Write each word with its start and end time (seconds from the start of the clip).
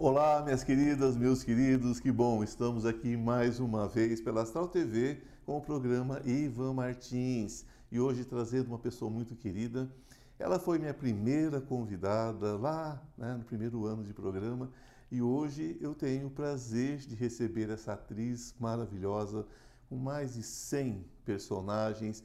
Olá, 0.00 0.40
minhas 0.44 0.62
queridas, 0.62 1.16
meus 1.16 1.42
queridos, 1.42 1.98
que 1.98 2.12
bom, 2.12 2.44
estamos 2.44 2.86
aqui 2.86 3.16
mais 3.16 3.58
uma 3.58 3.88
vez 3.88 4.20
pela 4.20 4.42
Astral 4.42 4.68
TV 4.68 5.20
com 5.44 5.56
o 5.56 5.60
programa 5.60 6.22
Ivan 6.24 6.72
Martins 6.72 7.66
e 7.90 7.98
hoje 7.98 8.24
trazendo 8.24 8.68
uma 8.68 8.78
pessoa 8.78 9.10
muito 9.10 9.34
querida. 9.34 9.90
Ela 10.38 10.60
foi 10.60 10.78
minha 10.78 10.94
primeira 10.94 11.60
convidada 11.60 12.56
lá 12.56 13.02
né, 13.16 13.34
no 13.34 13.44
primeiro 13.44 13.86
ano 13.86 14.04
de 14.04 14.14
programa 14.14 14.70
e 15.10 15.20
hoje 15.20 15.76
eu 15.80 15.96
tenho 15.96 16.28
o 16.28 16.30
prazer 16.30 16.98
de 16.98 17.16
receber 17.16 17.68
essa 17.68 17.94
atriz 17.94 18.54
maravilhosa 18.60 19.44
com 19.88 19.96
mais 19.96 20.34
de 20.34 20.44
100 20.44 21.04
personagens. 21.24 22.22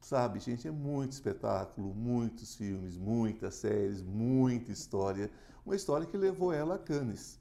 Sabe, 0.00 0.40
gente, 0.40 0.66
é 0.66 0.70
muito 0.70 1.12
espetáculo, 1.12 1.92
muitos 1.94 2.54
filmes, 2.54 2.96
muitas 2.96 3.56
séries, 3.56 4.00
muita 4.00 4.72
história 4.72 5.30
uma 5.64 5.74
história 5.74 6.06
que 6.06 6.16
levou 6.16 6.52
ela 6.52 6.74
a 6.74 6.78
Cannes. 6.78 7.38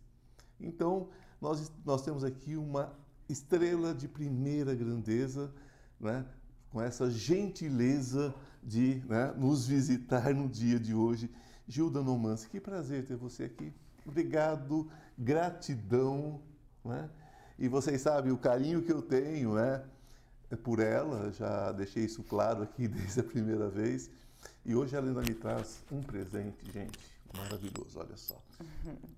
Então, 0.59 1.09
nós, 1.41 1.71
nós 1.85 2.01
temos 2.01 2.23
aqui 2.23 2.55
uma 2.55 2.93
estrela 3.27 3.93
de 3.93 4.07
primeira 4.07 4.73
grandeza, 4.73 5.53
né? 5.99 6.25
com 6.69 6.81
essa 6.81 7.09
gentileza 7.11 8.33
de 8.63 9.03
né, 9.07 9.33
nos 9.37 9.67
visitar 9.67 10.33
no 10.33 10.47
dia 10.47 10.79
de 10.79 10.93
hoje. 10.93 11.29
Gilda 11.67 12.01
Nomance, 12.01 12.47
que 12.47 12.59
prazer 12.59 13.05
ter 13.05 13.15
você 13.15 13.43
aqui. 13.43 13.73
Obrigado, 14.05 14.89
gratidão. 15.17 16.41
Né? 16.83 17.09
E 17.59 17.67
vocês 17.67 18.01
sabem 18.01 18.31
o 18.31 18.37
carinho 18.37 18.81
que 18.81 18.91
eu 18.91 19.01
tenho 19.01 19.55
né, 19.55 19.83
por 20.63 20.79
ela, 20.79 21.31
já 21.31 21.71
deixei 21.71 22.05
isso 22.05 22.23
claro 22.23 22.63
aqui 22.63 22.87
desde 22.89 23.19
a 23.19 23.23
primeira 23.23 23.69
vez. 23.69 24.09
E 24.65 24.75
hoje 24.75 24.95
ela 24.95 25.07
ainda 25.07 25.21
me 25.21 25.33
traz 25.33 25.83
um 25.91 26.01
presente, 26.01 26.71
gente 26.71 27.12
Maravilhoso, 27.37 27.99
olha 27.99 28.15
só. 28.15 28.41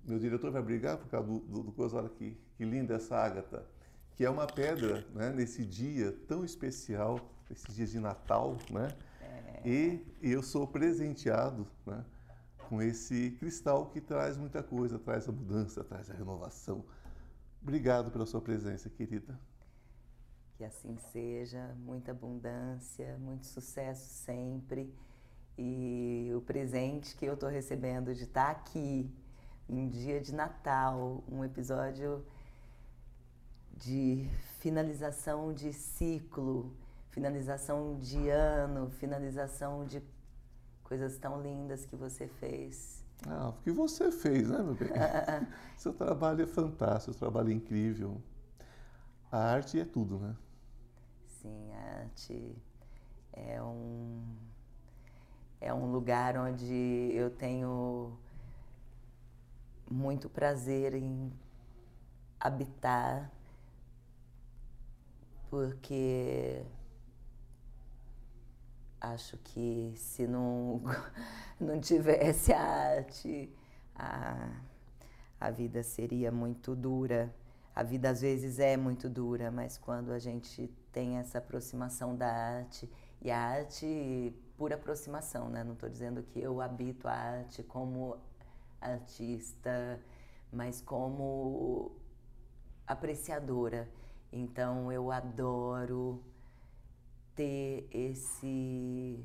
Meu 0.04 0.18
diretor 0.18 0.50
vai 0.50 0.62
brigar 0.62 0.96
por 0.96 1.08
causa 1.08 1.26
do, 1.28 1.38
do, 1.40 1.62
do 1.64 1.72
coisa, 1.72 1.96
olha 1.96 2.08
que, 2.08 2.36
que 2.56 2.64
linda 2.64 2.94
essa 2.94 3.16
ágata, 3.16 3.66
que 4.14 4.24
é 4.24 4.30
uma 4.30 4.46
pedra 4.46 5.06
né, 5.14 5.30
nesse 5.30 5.64
dia 5.64 6.12
tão 6.26 6.44
especial, 6.44 7.20
esses 7.50 7.74
dias 7.74 7.90
de 7.90 8.00
Natal, 8.00 8.56
né? 8.70 8.88
É. 9.20 9.68
E, 9.68 10.06
e 10.22 10.32
eu 10.32 10.42
sou 10.42 10.66
presenteado 10.66 11.66
né, 11.84 12.04
com 12.68 12.80
esse 12.80 13.32
cristal 13.32 13.86
que 13.86 14.00
traz 14.00 14.36
muita 14.36 14.62
coisa, 14.62 14.98
traz 14.98 15.28
a 15.28 15.32
mudança, 15.32 15.84
traz 15.84 16.10
a 16.10 16.14
renovação. 16.14 16.84
Obrigado 17.60 18.10
pela 18.10 18.24
sua 18.24 18.40
presença, 18.40 18.88
querida. 18.88 19.38
Que 20.56 20.64
assim 20.64 20.96
seja, 21.12 21.76
muita 21.80 22.12
abundância, 22.12 23.18
muito 23.18 23.46
sucesso 23.46 24.08
sempre 24.24 24.94
e 25.58 26.32
o 26.34 26.40
presente 26.40 27.16
que 27.16 27.24
eu 27.24 27.34
estou 27.34 27.48
recebendo 27.48 28.14
de 28.14 28.24
estar 28.24 28.46
tá 28.46 28.50
aqui 28.50 29.10
em 29.68 29.88
dia 29.88 30.20
de 30.20 30.34
Natal, 30.34 31.24
um 31.30 31.44
episódio 31.44 32.24
de 33.72 34.28
finalização 34.60 35.52
de 35.52 35.72
ciclo, 35.72 36.72
finalização 37.10 37.98
de 37.98 38.28
ano, 38.28 38.90
finalização 38.90 39.84
de 39.84 40.02
coisas 40.84 41.18
tão 41.18 41.42
lindas 41.42 41.84
que 41.84 41.96
você 41.96 42.26
fez. 42.26 43.04
Ah, 43.26 43.48
o 43.48 43.52
que 43.62 43.70
você 43.70 44.12
fez, 44.12 44.48
né, 44.48 44.58
meu 44.58 44.74
bem? 44.74 44.88
seu 45.76 45.92
trabalho 45.92 46.42
é 46.42 46.46
fantástico, 46.46 47.12
seu 47.12 47.18
trabalho 47.18 47.50
é 47.50 47.54
incrível. 47.54 48.20
A 49.32 49.38
arte 49.38 49.80
é 49.80 49.84
tudo, 49.84 50.18
né? 50.18 50.36
Sim, 51.26 51.72
a 51.72 52.00
arte 52.00 52.56
é 53.32 53.62
um 53.62 54.22
é 55.60 55.72
um 55.72 55.90
lugar 55.90 56.36
onde 56.36 57.10
eu 57.14 57.30
tenho 57.30 58.18
muito 59.90 60.28
prazer 60.28 60.94
em 60.94 61.32
habitar, 62.40 63.30
porque 65.48 66.64
acho 69.00 69.36
que 69.38 69.92
se 69.96 70.26
não, 70.26 70.82
não 71.60 71.80
tivesse 71.80 72.52
a 72.52 72.60
arte, 72.60 73.50
a, 73.94 74.50
a 75.40 75.50
vida 75.50 75.82
seria 75.82 76.30
muito 76.30 76.74
dura. 76.74 77.34
A 77.74 77.82
vida 77.82 78.10
às 78.10 78.22
vezes 78.22 78.58
é 78.58 78.76
muito 78.76 79.08
dura, 79.08 79.50
mas 79.50 79.76
quando 79.76 80.10
a 80.10 80.18
gente 80.18 80.66
tem 80.90 81.18
essa 81.18 81.38
aproximação 81.38 82.16
da 82.16 82.26
arte, 82.26 82.90
e 83.20 83.30
a 83.30 83.38
arte 83.38 84.34
por 84.56 84.72
aproximação, 84.72 85.48
né? 85.48 85.62
Não 85.62 85.74
estou 85.74 85.88
dizendo 85.88 86.22
que 86.22 86.40
eu 86.40 86.60
habito 86.60 87.06
a 87.08 87.12
arte 87.12 87.62
como 87.62 88.16
artista, 88.80 90.00
mas 90.52 90.80
como 90.80 91.92
apreciadora. 92.86 93.88
Então 94.32 94.90
eu 94.90 95.10
adoro 95.10 96.22
ter 97.34 97.88
esse 97.90 99.24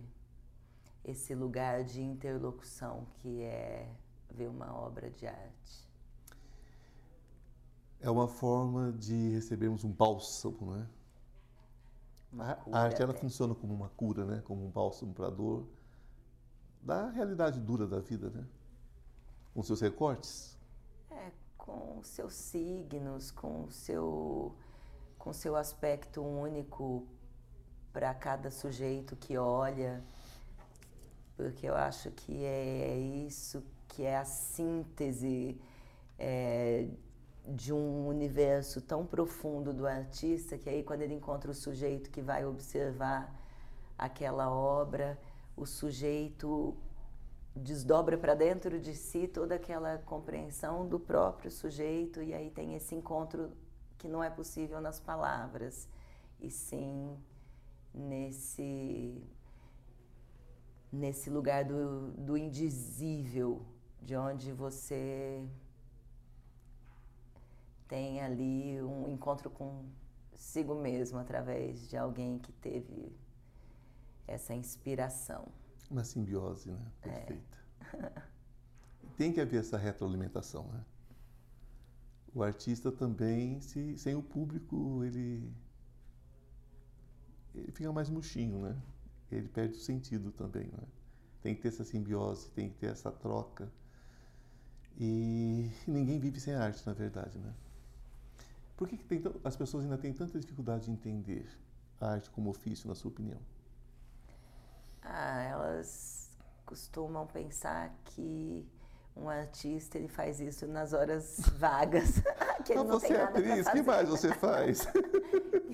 esse 1.04 1.34
lugar 1.34 1.84
de 1.84 2.02
interlocução 2.02 3.08
que 3.16 3.42
é 3.42 3.90
ver 4.30 4.48
uma 4.48 4.72
obra 4.78 5.10
de 5.10 5.26
arte. 5.26 5.90
É 8.00 8.10
uma 8.10 8.28
forma 8.28 8.92
de 8.92 9.30
recebermos 9.30 9.84
um 9.84 9.92
bálsamo, 9.92 10.76
né? 10.76 10.88
A 12.40 12.80
arte 12.80 13.02
ela 13.02 13.14
funciona 13.14 13.54
como 13.54 13.74
uma 13.74 13.90
cura, 13.90 14.26
né? 14.26 14.42
Como 14.46 14.66
um 14.66 14.70
bálsamo 14.70 15.14
para 15.14 15.28
a 15.28 15.30
dor 15.30 15.68
da 16.82 17.10
realidade 17.10 17.60
dura 17.60 17.86
da 17.86 18.00
vida, 18.00 18.30
né? 18.30 18.46
Com 19.54 19.62
seus 19.62 19.82
recortes. 19.82 20.58
É, 21.10 21.32
com 21.58 22.02
seus 22.04 22.34
signos, 22.34 23.32
com 23.32 23.66
o 23.66 23.72
seu 23.72 24.56
com 25.18 25.32
seu 25.32 25.56
aspecto 25.56 26.24
único 26.24 27.08
para 27.94 28.12
cada 28.12 28.50
sujeito 28.50 29.16
que 29.16 29.38
olha, 29.38 30.04
porque 31.36 31.68
eu 31.68 31.76
acho 31.76 32.10
que 32.12 32.44
é 32.44 32.98
isso 32.98 33.64
que 33.88 34.04
é 34.04 34.18
a 34.18 34.26
síntese 34.26 35.62
é, 36.18 36.88
de 37.48 37.74
um 37.74 38.08
universo 38.08 38.82
tão 38.82 39.06
profundo 39.06 39.74
do 39.74 39.88
artista 39.88 40.58
que 40.58 40.70
aí 40.70 40.84
quando 40.84 41.02
ele 41.02 41.14
encontra 41.14 41.50
o 41.50 41.54
sujeito 41.54 42.10
que 42.12 42.22
vai 42.22 42.46
observar 42.46 43.36
aquela 43.98 44.52
obra, 44.52 45.20
o 45.56 45.66
sujeito 45.66 46.76
desdobra 47.56 48.18
para 48.18 48.34
dentro 48.34 48.80
de 48.80 48.96
si 48.96 49.28
toda 49.28 49.56
aquela 49.56 49.98
compreensão 50.00 50.88
do 50.88 51.00
próprio 51.00 51.52
sujeito 51.52 52.22
e 52.22 52.34
aí 52.34 52.50
tem 52.50 52.76
esse 52.76 52.96
encontro 52.96 53.52
que 53.98 54.08
não 54.08 54.24
é 54.24 54.30
possível 54.30 54.80
nas 54.80 55.00
palavras 55.00 55.88
e 56.40 56.50
sim 56.50 57.18
nesse 57.94 59.22
nesse 60.92 61.30
lugar 61.30 61.64
do, 61.64 62.12
do 62.12 62.38
indizível 62.38 63.66
de 64.02 64.16
onde 64.16 64.52
você 64.52 65.48
tem 67.92 68.22
ali 68.22 68.82
um 68.82 69.10
encontro 69.10 69.50
consigo 69.50 70.74
mesmo 70.74 71.20
através 71.20 71.90
de 71.90 71.98
alguém 71.98 72.40
que 72.40 72.54
teve 72.54 73.14
essa 74.26 74.54
inspiração. 74.54 75.46
Uma 75.90 76.06
simbiose, 76.06 76.72
né? 76.72 76.92
É. 77.02 77.10
Perfeita. 77.10 77.58
É. 77.96 78.22
Tem 79.18 79.34
que 79.34 79.42
haver 79.42 79.60
essa 79.60 79.78
retroalimentação, 79.78 80.72
né? 80.72 80.86
O 82.34 82.42
artista 82.42 82.94
também, 82.94 83.60
se, 83.60 83.98
sem 83.98 84.16
o 84.16 84.24
público, 84.24 85.04
ele, 85.04 85.54
ele 87.54 87.74
fica 87.74 87.92
mais 87.92 88.10
murchinho, 88.10 88.62
né? 88.62 88.82
Ele 89.30 89.50
perde 89.50 89.76
o 89.76 89.82
sentido 89.82 90.32
também, 90.32 90.68
né? 90.68 90.88
Tem 91.42 91.54
que 91.54 91.62
ter 91.62 91.68
essa 91.68 91.84
simbiose, 91.84 92.50
tem 92.52 92.70
que 92.70 92.78
ter 92.78 92.88
essa 92.88 93.12
troca. 93.12 93.70
E 94.98 95.70
ninguém 95.86 96.22
vive 96.22 96.40
sem 96.40 96.54
arte, 96.54 96.88
na 96.88 96.94
verdade, 96.94 97.38
né? 97.38 97.54
Por 98.82 98.88
que, 98.88 98.98
que 98.98 99.06
tem, 99.06 99.22
as 99.44 99.56
pessoas 99.56 99.84
ainda 99.84 99.96
têm 99.96 100.12
tanta 100.12 100.40
dificuldade 100.40 100.86
de 100.86 100.92
entender 100.92 101.48
a 102.00 102.14
arte 102.14 102.32
como 102.32 102.50
ofício, 102.50 102.88
na 102.88 102.96
sua 102.96 103.12
opinião? 103.12 103.38
Ah, 105.04 105.44
elas 105.44 106.36
costumam 106.66 107.28
pensar 107.28 107.96
que 108.06 108.68
um 109.16 109.30
artista 109.30 110.00
ele 110.00 110.08
faz 110.08 110.40
isso 110.40 110.66
nas 110.66 110.94
horas 110.94 111.42
vagas. 111.60 112.24
que 112.66 112.72
ele 112.72 112.80
não, 112.80 112.88
não 112.88 113.00
você 113.00 113.14
é 113.14 113.22
atriz, 113.22 113.68
o 113.68 113.72
que 113.72 113.84
mais 113.84 114.10
você 114.10 114.34
faz? 114.34 114.88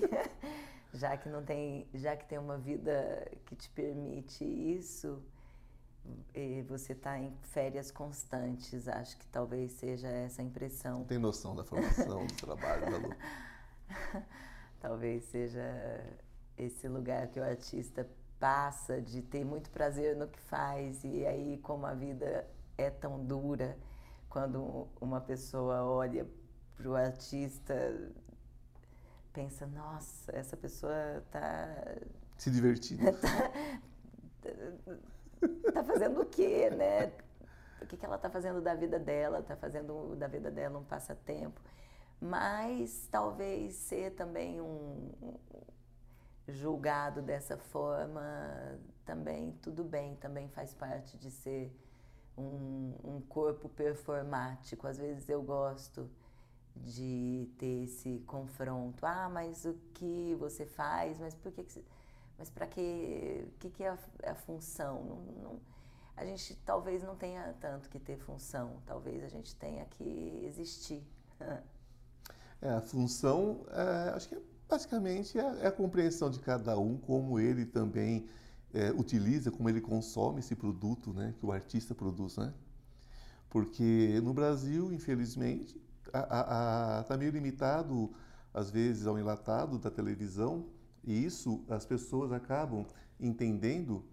já 0.92 1.16
que 1.16 1.30
não 1.30 1.42
tem, 1.42 1.88
já 1.94 2.14
que 2.14 2.26
tem 2.26 2.36
uma 2.36 2.58
vida 2.58 3.26
que 3.46 3.56
te 3.56 3.70
permite 3.70 4.44
isso, 4.44 5.22
e 6.34 6.62
você 6.62 6.92
está 6.92 7.18
em 7.18 7.32
férias 7.42 7.90
constantes, 7.90 8.88
acho 8.88 9.16
que 9.18 9.26
talvez 9.28 9.72
seja 9.72 10.08
essa 10.08 10.42
a 10.42 10.44
impressão. 10.44 11.04
Tem 11.04 11.18
noção 11.18 11.54
da 11.54 11.64
formação, 11.64 12.26
do 12.26 12.34
trabalho 12.34 12.90
da 12.90 12.98
Lu? 12.98 13.14
talvez 14.80 15.24
seja 15.24 15.62
esse 16.56 16.88
lugar 16.88 17.28
que 17.28 17.40
o 17.40 17.44
artista 17.44 18.08
passa 18.38 19.00
de 19.00 19.22
ter 19.22 19.44
muito 19.44 19.70
prazer 19.70 20.16
no 20.16 20.28
que 20.28 20.38
faz 20.40 21.02
e 21.04 21.26
aí 21.26 21.58
como 21.58 21.86
a 21.86 21.94
vida 21.94 22.48
é 22.76 22.90
tão 22.90 23.24
dura, 23.24 23.76
quando 24.28 24.86
uma 25.00 25.20
pessoa 25.20 25.82
olha 25.82 26.26
para 26.76 26.88
o 26.88 26.94
artista, 26.94 27.74
pensa, 29.32 29.66
nossa, 29.66 30.30
essa 30.36 30.56
pessoa 30.56 31.18
está 31.18 31.96
se 32.36 32.50
divertindo. 32.50 33.02
tá, 33.12 33.50
tá 35.72 35.84
fazendo 35.84 36.20
o 36.20 36.26
quê, 36.26 36.70
né? 36.70 37.12
O 37.80 37.86
que, 37.86 37.96
que 37.96 38.04
ela 38.04 38.16
está 38.16 38.28
fazendo 38.28 38.60
da 38.60 38.74
vida 38.74 38.98
dela? 38.98 39.40
Está 39.40 39.56
fazendo 39.56 40.16
da 40.16 40.26
vida 40.26 40.50
dela 40.50 40.78
um 40.78 40.84
passatempo. 40.84 41.60
Mas 42.20 43.08
talvez 43.10 43.74
ser 43.74 44.12
também 44.14 44.60
um, 44.60 45.12
julgado 46.48 47.22
dessa 47.22 47.56
forma 47.56 48.20
também 49.04 49.52
tudo 49.62 49.84
bem, 49.84 50.16
também 50.16 50.48
faz 50.48 50.74
parte 50.74 51.16
de 51.16 51.30
ser 51.30 51.72
um, 52.36 52.94
um 53.04 53.20
corpo 53.20 53.68
performático. 53.68 54.86
Às 54.86 54.98
vezes 54.98 55.28
eu 55.28 55.42
gosto 55.42 56.10
de 56.76 57.48
ter 57.58 57.84
esse 57.84 58.20
confronto. 58.26 59.04
Ah, 59.04 59.28
mas 59.28 59.64
o 59.64 59.74
que 59.94 60.34
você 60.34 60.66
faz? 60.66 61.18
Mas 61.18 61.34
por 61.34 61.52
que, 61.52 61.64
que 61.64 61.72
você... 61.72 61.84
Mas 62.38 62.48
para 62.48 62.66
que, 62.66 63.44
que, 63.58 63.68
que 63.68 63.82
é 63.82 63.88
a, 63.88 63.98
é 64.22 64.30
a 64.30 64.34
função? 64.34 65.02
Não, 65.04 65.42
não, 65.42 65.60
a 66.16 66.24
gente 66.24 66.56
talvez 66.64 67.02
não 67.02 67.16
tenha 67.16 67.54
tanto 67.60 67.88
que 67.88 67.98
ter 67.98 68.16
função, 68.16 68.80
talvez 68.86 69.24
a 69.24 69.28
gente 69.28 69.54
tenha 69.56 69.84
que 69.86 70.44
existir. 70.46 71.02
é, 72.62 72.70
a 72.70 72.80
função, 72.80 73.66
é, 73.70 74.10
acho 74.10 74.28
que 74.28 74.34
é, 74.36 74.40
basicamente 74.68 75.38
é, 75.38 75.62
é, 75.62 75.66
a 75.66 75.72
compreensão 75.72 76.30
de 76.30 76.38
cada 76.38 76.78
um, 76.78 76.96
como 76.96 77.40
ele 77.40 77.66
também 77.66 78.28
é, 78.72 78.92
utiliza, 78.92 79.50
como 79.50 79.68
ele 79.68 79.80
consome 79.80 80.38
esse 80.38 80.54
produto 80.54 81.12
né, 81.12 81.34
que 81.38 81.44
o 81.44 81.50
artista 81.50 81.92
produz. 81.92 82.36
Né? 82.36 82.54
Porque 83.50 84.20
no 84.22 84.32
Brasil, 84.32 84.92
infelizmente, 84.92 85.80
está 86.06 87.16
meio 87.16 87.32
limitado, 87.32 88.12
às 88.54 88.70
vezes, 88.70 89.06
ao 89.06 89.18
enlatado 89.18 89.78
da 89.78 89.90
televisão, 89.90 90.66
e 91.04 91.24
isso 91.24 91.64
as 91.68 91.84
pessoas 91.86 92.32
acabam 92.32 92.86
entendendo, 93.18 94.04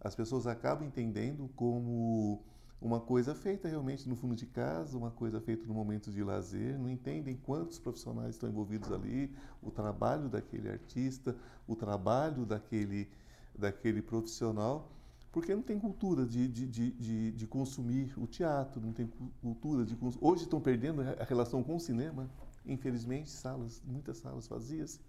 as 0.00 0.14
pessoas 0.14 0.46
acabam 0.46 0.86
entendendo 0.86 1.48
como 1.54 2.42
uma 2.82 3.00
coisa 3.00 3.34
feita 3.34 3.68
realmente 3.68 4.08
no 4.08 4.16
fundo 4.16 4.34
de 4.34 4.44
casa, 4.44 4.98
uma 4.98 5.10
coisa 5.10 5.40
feita 5.40 5.64
no 5.66 5.72
momento 5.72 6.10
de 6.10 6.22
lazer, 6.22 6.76
não 6.78 6.90
entendem 6.90 7.36
quantos 7.36 7.78
profissionais 7.78 8.34
estão 8.34 8.48
envolvidos 8.48 8.90
ali, 8.90 9.32
o 9.62 9.70
trabalho 9.70 10.28
daquele 10.28 10.68
artista, 10.68 11.36
o 11.66 11.76
trabalho 11.76 12.44
daquele, 12.44 13.08
daquele 13.56 14.02
profissional, 14.02 14.90
porque 15.30 15.54
não 15.54 15.62
tem 15.62 15.78
cultura 15.78 16.26
de, 16.26 16.48
de, 16.48 16.66
de, 16.66 17.32
de, 17.32 17.46
consumir 17.46 18.12
o 18.18 18.26
teatro, 18.26 18.80
não 18.80 18.92
tem 18.92 19.08
cultura 19.40 19.84
de 19.86 19.96
Hoje 20.20 20.42
estão 20.42 20.60
perdendo 20.60 21.00
a 21.00 21.24
relação 21.24 21.62
com 21.62 21.76
o 21.76 21.80
cinema, 21.80 22.28
infelizmente, 22.66 23.30
salas, 23.30 23.80
muitas 23.86 24.18
salas 24.18 24.46
vazias 24.48 25.00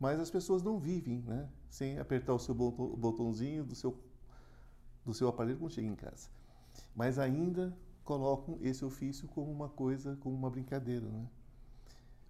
mas 0.00 0.18
as 0.18 0.30
pessoas 0.30 0.62
não 0.62 0.78
vivem 0.78 1.20
né, 1.20 1.46
sem 1.68 1.98
apertar 1.98 2.32
o 2.32 2.38
seu 2.38 2.54
botãozinho 2.54 3.62
do 3.62 3.74
seu, 3.74 3.94
do 5.04 5.12
seu 5.12 5.28
aparelho 5.28 5.58
quando 5.58 5.72
chega 5.72 5.86
em 5.86 5.94
casa. 5.94 6.30
Mas 6.96 7.18
ainda 7.18 7.76
colocam 8.02 8.58
esse 8.62 8.82
ofício 8.82 9.28
como 9.28 9.52
uma 9.52 9.68
coisa, 9.68 10.16
como 10.16 10.34
uma 10.34 10.48
brincadeira. 10.48 11.06
Né? 11.06 11.28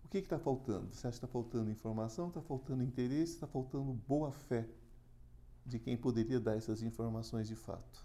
O 0.04 0.08
que 0.08 0.18
está 0.18 0.36
faltando? 0.36 0.92
Você 0.92 1.06
acha 1.06 1.20
que 1.20 1.24
está 1.24 1.28
faltando 1.28 1.70
informação, 1.70 2.26
está 2.26 2.42
faltando 2.42 2.82
interesse, 2.82 3.34
está 3.34 3.46
faltando 3.46 3.92
boa 4.08 4.32
fé 4.32 4.68
de 5.64 5.78
quem 5.78 5.96
poderia 5.96 6.40
dar 6.40 6.56
essas 6.56 6.82
informações 6.82 7.46
de 7.46 7.54
fato? 7.54 8.04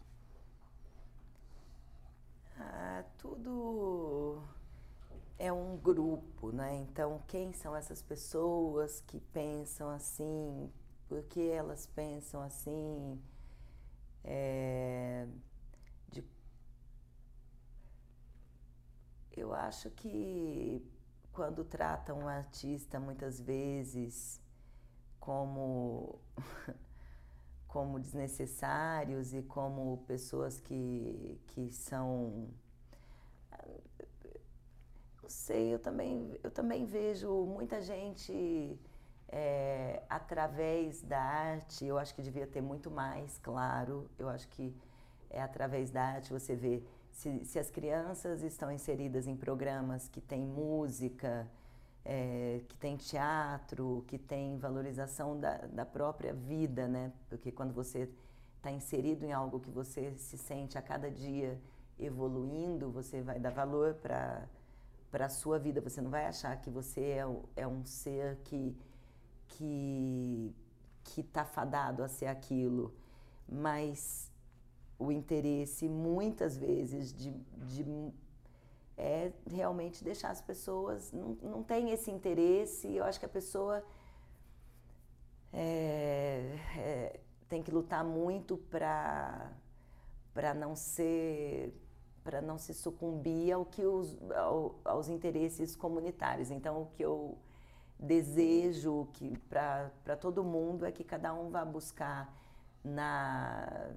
Ah, 2.59 3.03
tudo 3.17 4.43
é 5.37 5.51
um 5.51 5.77
grupo, 5.77 6.51
né? 6.51 6.75
Então, 6.77 7.21
quem 7.27 7.53
são 7.53 7.75
essas 7.75 8.01
pessoas 8.01 9.01
que 9.01 9.19
pensam 9.19 9.89
assim? 9.89 10.71
Por 11.07 11.23
que 11.23 11.49
elas 11.49 11.85
pensam 11.87 12.41
assim? 12.41 13.21
É, 14.23 15.27
de, 16.09 16.23
eu 19.31 19.53
acho 19.53 19.89
que 19.91 20.83
quando 21.31 21.63
tratam 21.63 22.19
um 22.21 22.27
artista 22.27 22.99
muitas 22.99 23.39
vezes 23.39 24.41
como 25.19 26.19
como 27.67 27.99
desnecessários 27.99 29.33
e 29.33 29.41
como 29.43 29.97
pessoas 30.07 30.59
que, 30.61 31.41
que 31.47 31.71
são 31.73 32.49
sei, 35.45 35.73
eu 35.73 35.79
também, 35.79 36.39
eu 36.43 36.51
também 36.51 36.85
vejo 36.85 37.29
muita 37.45 37.79
gente 37.81 38.79
é, 39.29 40.01
através 40.09 41.01
da 41.03 41.21
arte, 41.21 41.85
eu 41.85 41.97
acho 41.97 42.15
que 42.15 42.21
devia 42.21 42.47
ter 42.47 42.61
muito 42.61 42.89
mais, 42.89 43.37
claro. 43.39 44.09
Eu 44.17 44.27
acho 44.29 44.47
que 44.49 44.73
é 45.29 45.41
através 45.41 45.91
da 45.91 46.01
arte 46.01 46.31
você 46.31 46.55
vê 46.55 46.81
se, 47.11 47.45
se 47.45 47.59
as 47.59 47.69
crianças 47.69 48.41
estão 48.41 48.71
inseridas 48.71 49.27
em 49.27 49.35
programas 49.35 50.07
que 50.07 50.19
tem 50.19 50.41
música, 50.41 51.47
é, 52.03 52.61
que 52.67 52.77
tem 52.77 52.97
teatro, 52.97 54.03
que 54.07 54.17
tem 54.17 54.57
valorização 54.57 55.39
da, 55.39 55.57
da 55.79 55.85
própria 55.85 56.33
vida, 56.33 56.87
né? 56.87 57.11
Porque 57.29 57.51
quando 57.51 57.73
você 57.73 58.09
está 58.57 58.71
inserido 58.71 59.23
em 59.25 59.31
algo 59.31 59.59
que 59.59 59.69
você 59.69 60.13
se 60.17 60.37
sente 60.37 60.77
a 60.77 60.81
cada 60.81 61.09
dia 61.09 61.59
evoluindo, 61.99 62.91
você 62.91 63.21
vai 63.21 63.39
dar 63.39 63.51
valor 63.51 63.93
para 63.95 64.47
para 65.15 65.27
a 65.27 65.29
sua 65.29 65.57
vida. 65.57 65.79
Você 65.79 66.01
não 66.01 66.11
vai 66.11 66.25
achar 66.25 66.53
que 66.59 66.69
você 66.69 66.99
é, 66.99 67.25
é 67.55 67.65
um 67.65 67.85
ser 67.85 68.35
que 68.43 68.75
que 69.47 70.53
que 71.05 71.21
está 71.21 71.45
fadado 71.45 72.03
a 72.03 72.09
ser 72.09 72.25
aquilo, 72.25 72.93
mas 73.47 74.29
o 74.99 75.13
interesse 75.13 75.87
muitas 75.87 76.57
vezes 76.57 77.13
de, 77.13 77.31
de 77.31 77.85
é 78.97 79.31
realmente 79.49 80.03
deixar 80.03 80.31
as 80.31 80.41
pessoas 80.41 81.13
não, 81.13 81.37
não 81.41 81.63
tem 81.63 81.91
esse 81.91 82.11
interesse. 82.11 82.93
Eu 82.93 83.05
acho 83.05 83.17
que 83.17 83.25
a 83.25 83.35
pessoa 83.39 83.85
é, 85.53 86.59
é, 86.77 87.19
tem 87.47 87.63
que 87.63 87.71
lutar 87.71 88.03
muito 88.03 88.57
para 88.57 89.49
para 90.33 90.53
não 90.53 90.75
ser 90.75 91.73
para 92.25 92.41
não 92.41 92.57
se 92.57 92.73
sucumbir 92.73 93.53
ao 93.53 93.63
que 93.63 93.85
os, 93.85 94.17
ao, 94.31 94.79
aos 94.83 95.07
interesses 95.07 95.75
comunitários. 95.75 96.49
Então, 96.49 96.81
o 96.81 96.85
que 96.87 97.05
eu 97.05 97.37
desejo 97.99 99.07
que 99.13 99.37
para 99.47 100.17
todo 100.19 100.43
mundo 100.43 100.85
é 100.87 100.91
que 100.91 101.03
cada 101.03 101.35
um 101.35 101.51
vá 101.51 101.63
buscar 101.63 102.35
na, 102.83 103.91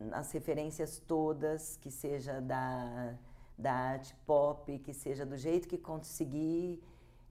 nas 0.00 0.32
referências 0.32 0.98
todas, 0.98 1.76
que 1.76 1.90
seja 1.90 2.40
da, 2.40 3.14
da 3.56 3.72
arte 3.72 4.16
pop, 4.26 4.78
que 4.78 4.94
seja 4.94 5.26
do 5.26 5.36
jeito 5.36 5.68
que 5.68 5.76
conseguir 5.76 6.82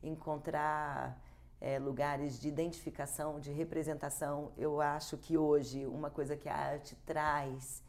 encontrar 0.03 1.19
é, 1.59 1.79
lugares 1.79 2.39
de 2.39 2.47
identificação, 2.47 3.39
de 3.39 3.51
representação. 3.51 4.51
Eu 4.55 4.79
acho 4.79 5.17
que 5.17 5.35
hoje 5.35 5.87
uma 5.87 6.11
coisa 6.11 6.37
que 6.37 6.47
a 6.47 6.55
arte 6.55 6.95
traz 7.07 7.83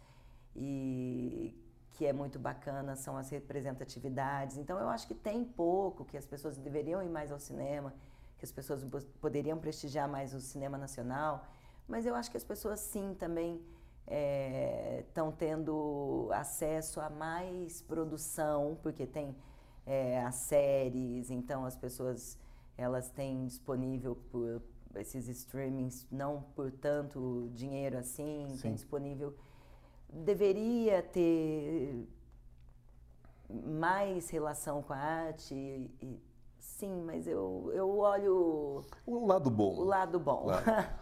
e 0.56 1.54
que 1.95 2.05
é 2.05 2.13
muito 2.13 2.39
bacana 2.39 2.97
são 2.97 3.17
as 3.17 3.31
representatividades. 3.31 4.59
Então 4.59 4.79
eu 4.79 4.89
acho 4.89 5.07
que 5.07 5.15
tem 5.15 5.45
pouco, 5.45 6.05
que 6.05 6.17
as 6.17 6.27
pessoas 6.27 6.57
deveriam 6.57 7.03
ir 7.03 7.09
mais 7.09 7.31
ao 7.31 7.39
cinema, 7.39 7.95
que 8.37 8.45
as 8.45 8.53
pessoas 8.53 8.85
poderiam 9.21 9.59
prestigiar 9.59 10.09
mais 10.09 10.35
o 10.35 10.41
cinema 10.41 10.77
nacional, 10.77 11.47
mas 11.89 12.05
eu 12.05 12.15
acho 12.15 12.31
que 12.31 12.37
as 12.37 12.45
pessoas 12.45 12.81
sim 12.81 13.15
também 13.15 13.61
estão 15.01 15.29
é, 15.29 15.33
tendo 15.39 16.29
acesso 16.33 17.01
a 17.01 17.09
mais 17.09 17.81
produção, 17.83 18.77
porque 18.83 19.07
tem 19.07 19.35
é, 19.87 20.21
as 20.23 20.35
séries, 20.35 21.31
então 21.31 21.65
as 21.65 21.77
pessoas 21.77 22.39
elas 22.77 23.09
têm 23.09 23.47
disponível 23.47 24.17
por 24.31 24.61
esses 24.97 25.29
streamings 25.29 26.07
não 26.11 26.43
por 26.55 26.71
tanto 26.71 27.51
dinheiro 27.55 27.99
assim, 27.99 28.49
sim. 28.51 28.63
tem 28.63 28.75
disponível 28.75 29.35
deveria 30.14 31.02
ter 31.02 32.06
mais 33.49 34.30
relação 34.30 34.83
com 34.83 34.92
a 34.92 34.99
arte. 34.99 35.54
E, 35.54 36.21
sim, 36.59 37.02
mas 37.02 37.26
eu, 37.26 37.71
eu 37.75 37.99
olho. 37.99 38.85
O 39.06 39.26
lado 39.26 39.50
bom. 39.50 39.76
O 39.76 39.85
lado 39.85 40.21
bom. 40.21 40.47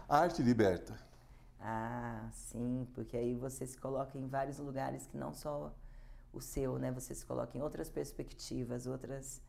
A 0.08 0.18
arte 0.18 0.42
liberta. 0.42 0.98
ah, 1.60 2.28
sim, 2.32 2.88
porque 2.94 3.16
aí 3.16 3.34
você 3.34 3.66
se 3.66 3.78
coloca 3.78 4.18
em 4.18 4.26
vários 4.26 4.58
lugares 4.58 5.06
que 5.06 5.16
não 5.16 5.32
só 5.32 5.72
o 6.32 6.40
seu, 6.40 6.78
né? 6.78 6.90
Você 6.92 7.14
se 7.14 7.24
coloca 7.26 7.56
em 7.56 7.62
outras 7.62 7.90
perspectivas, 7.90 8.86
outras 8.86 9.42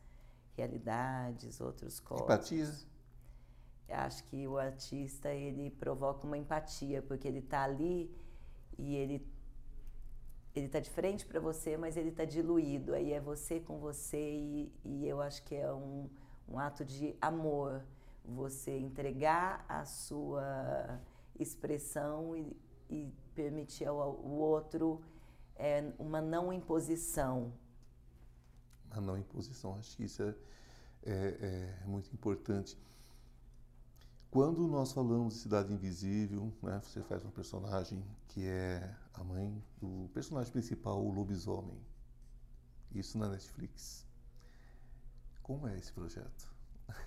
realidades, 0.56 1.60
outros 1.60 1.98
corpos. 1.98 2.26
Empatia? 2.26 2.72
Acho 3.88 4.24
que 4.24 4.46
o 4.46 4.58
artista 4.58 5.28
ele 5.28 5.70
provoca 5.70 6.26
uma 6.26 6.38
empatia 6.38 7.02
porque 7.02 7.28
ele 7.28 7.40
está 7.40 7.64
ali 7.64 8.10
e 8.78 8.96
ele 8.96 9.33
ele 10.54 10.66
está 10.66 10.78
de 10.78 10.90
frente 10.90 11.26
para 11.26 11.40
você, 11.40 11.76
mas 11.76 11.96
ele 11.96 12.10
está 12.10 12.24
diluído. 12.24 12.94
Aí 12.94 13.12
é 13.12 13.20
você 13.20 13.58
com 13.58 13.78
você 13.78 14.18
e, 14.18 14.72
e 14.84 15.06
eu 15.06 15.20
acho 15.20 15.42
que 15.44 15.54
é 15.54 15.72
um, 15.72 16.08
um 16.48 16.58
ato 16.58 16.84
de 16.84 17.16
amor 17.20 17.84
você 18.24 18.78
entregar 18.78 19.64
a 19.68 19.84
sua 19.84 21.00
expressão 21.38 22.36
e, 22.36 22.56
e 22.88 23.12
permitir 23.34 23.86
ao, 23.86 24.00
ao 24.00 24.30
outro 24.30 25.02
é, 25.56 25.92
uma 25.98 26.20
não 26.20 26.52
imposição. 26.52 27.52
A 28.90 29.00
não 29.00 29.18
imposição, 29.18 29.76
acho 29.76 29.96
que 29.96 30.04
isso 30.04 30.22
é, 30.22 30.34
é, 31.02 31.78
é 31.82 31.86
muito 31.86 32.12
importante. 32.12 32.78
Quando 34.34 34.66
nós 34.66 34.92
falamos 34.92 35.34
de 35.34 35.40
Cidade 35.42 35.72
Invisível, 35.72 36.52
né, 36.60 36.80
você 36.82 37.00
faz 37.04 37.22
uma 37.22 37.30
personagem 37.30 38.04
que 38.26 38.44
é 38.44 38.92
a 39.12 39.22
mãe 39.22 39.62
do 39.80 40.10
personagem 40.12 40.52
principal, 40.52 41.00
o 41.00 41.12
lobisomem. 41.12 41.78
Isso 42.92 43.16
na 43.16 43.28
Netflix. 43.28 44.04
Como 45.40 45.68
é 45.68 45.78
esse 45.78 45.92
projeto? 45.92 46.52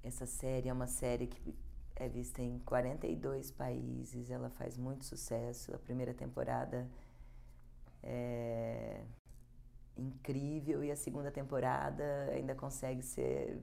Essa 0.00 0.24
série 0.24 0.68
é 0.68 0.72
uma 0.72 0.86
série 0.86 1.26
que 1.26 1.58
é 1.96 2.08
vista 2.08 2.40
em 2.40 2.60
42 2.60 3.50
países, 3.50 4.30
ela 4.30 4.48
faz 4.48 4.78
muito 4.78 5.04
sucesso. 5.04 5.74
A 5.74 5.78
primeira 5.80 6.14
temporada 6.14 6.88
é 8.00 9.04
incrível 9.96 10.84
e 10.84 10.92
a 10.92 10.96
segunda 10.96 11.32
temporada 11.32 12.04
ainda 12.30 12.54
consegue 12.54 13.02
ser 13.02 13.60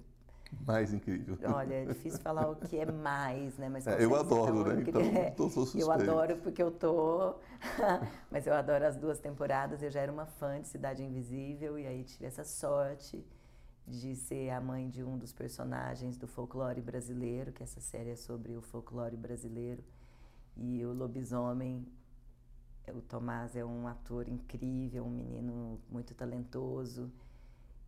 mais 0.65 0.94
incrível. 0.94 1.38
Olha, 1.53 1.75
é 1.75 1.86
difícil 1.86 2.20
falar 2.20 2.50
o 2.50 2.56
que 2.56 2.77
é 2.77 2.86
mais, 2.91 3.58
né? 3.58 3.70
Mas 3.70 3.86
é, 3.86 4.03
eu 4.03 4.15
adoro, 4.15 4.65
né? 4.65 4.84
Então, 4.88 5.01
é, 5.01 5.32
tô, 5.32 5.50
tô 5.50 5.68
eu 5.75 5.91
adoro 5.91 6.38
porque 6.38 6.62
eu 6.62 6.72
tô. 6.72 7.36
Mas 8.32 8.48
eu 8.48 8.53
adoro 8.53 8.86
as 8.86 8.96
duas 8.96 9.20
temporadas. 9.20 9.82
Eu 9.84 9.91
já 9.91 10.01
era 10.01 10.12
uma 10.12 10.25
fã 10.25 10.60
de 10.60 10.68
Cidade 10.68 11.03
Invisível 11.03 11.77
e 11.77 11.86
aí 11.86 12.03
tive 12.03 12.25
essa 12.25 12.44
sorte 12.44 13.24
de 13.88 14.15
ser 14.15 14.51
a 14.51 14.62
mãe 14.62 14.89
de 14.89 15.03
um 15.03 15.18
dos 15.18 15.32
personagens 15.32 16.18
do 16.18 16.27
folclore 16.27 16.82
brasileiro, 16.82 17.51
que 17.51 17.63
essa 17.63 17.82
série 17.82 18.12
é 18.12 18.15
sobre 18.15 18.56
o 18.56 18.62
folclore 18.62 19.18
brasileiro. 19.18 19.84
E 20.56 20.86
o 20.86 20.94
lobisomem, 20.94 21.88
o 22.94 23.01
Tomás 23.01 23.56
é 23.56 23.63
um 23.63 23.88
ator 23.88 24.27
incrível, 24.27 25.06
um 25.06 25.10
menino 25.10 25.79
muito 25.89 26.13
talentoso 26.13 27.12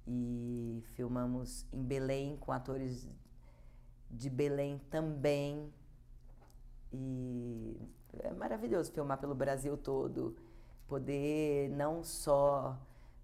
e 0.07 0.83
filmamos 0.93 1.65
em 1.71 1.83
Belém 1.83 2.37
com 2.37 2.51
atores 2.51 3.07
de 4.09 4.29
Belém 4.29 4.79
também. 4.89 5.71
E 6.91 7.79
é 8.19 8.31
maravilhoso 8.33 8.91
filmar 8.91 9.17
pelo 9.19 9.33
Brasil 9.33 9.77
todo, 9.77 10.35
poder 10.87 11.69
não 11.69 12.03
só 12.03 12.77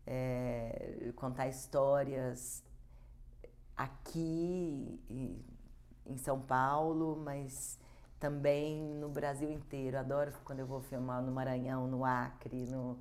é, 0.05 1.11
contar 1.15 1.47
histórias 1.47 2.63
aqui 3.75 4.99
em 6.05 6.17
São 6.17 6.39
Paulo, 6.39 7.17
mas 7.17 7.77
também 8.19 8.81
no 8.95 9.09
Brasil 9.09 9.51
inteiro. 9.51 9.97
Adoro 9.97 10.33
quando 10.43 10.59
eu 10.59 10.65
vou 10.65 10.81
filmar 10.81 11.21
no 11.21 11.31
Maranhão, 11.31 11.87
no 11.87 12.05
Acre, 12.05 12.65
no, 12.65 12.97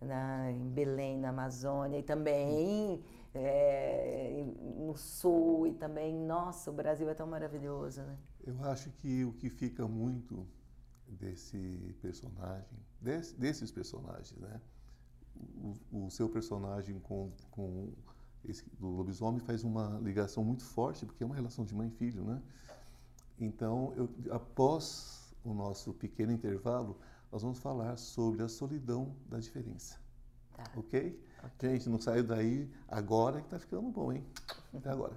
na, 0.00 0.50
em 0.50 0.68
Belém, 0.70 1.18
na 1.18 1.30
Amazônia, 1.30 1.98
e 1.98 2.02
também 2.02 3.02
é, 3.34 4.44
no 4.78 4.96
Sul, 4.96 5.66
e 5.66 5.74
também, 5.74 6.14
nossa, 6.14 6.70
o 6.70 6.74
Brasil 6.74 7.08
é 7.08 7.14
tão 7.14 7.26
maravilhoso, 7.26 8.02
né? 8.02 8.16
Eu 8.46 8.62
acho 8.64 8.90
que 8.90 9.24
o 9.24 9.32
que 9.32 9.50
fica 9.50 9.86
muito 9.86 10.46
desse 11.08 11.94
personagem, 12.00 12.78
desse, 13.00 13.34
desses 13.36 13.70
personagens, 13.70 14.38
né? 14.38 14.60
O, 15.92 16.06
o, 16.06 16.10
seu 16.10 16.28
personagem 16.30 16.98
com, 17.00 17.30
com 17.50 17.92
esse, 18.44 18.64
do 18.78 18.88
lobisomem 18.88 19.40
faz 19.40 19.64
uma 19.64 19.98
ligação 20.02 20.42
muito 20.42 20.64
forte, 20.64 21.04
porque 21.04 21.22
é 21.22 21.26
uma 21.26 21.34
relação 21.34 21.64
de 21.64 21.74
mãe 21.74 21.88
e 21.88 21.90
filho, 21.90 22.24
né? 22.24 22.40
Então, 23.38 23.92
eu, 23.96 24.08
após 24.30 25.34
o 25.44 25.52
nosso 25.52 25.92
pequeno 25.92 26.32
intervalo, 26.32 26.98
nós 27.36 27.42
vamos 27.42 27.58
falar 27.58 27.98
sobre 27.98 28.42
a 28.42 28.48
solidão 28.48 29.14
da 29.28 29.38
diferença. 29.38 30.00
Tá. 30.54 30.64
Okay? 30.74 31.22
ok? 31.44 31.70
Gente, 31.70 31.90
não 31.90 32.00
saiu 32.00 32.24
daí 32.24 32.66
agora 32.88 33.42
que 33.42 33.48
tá 33.50 33.58
ficando 33.58 33.90
bom, 33.90 34.10
hein? 34.10 34.24
Até 34.74 34.88
agora. 34.88 35.12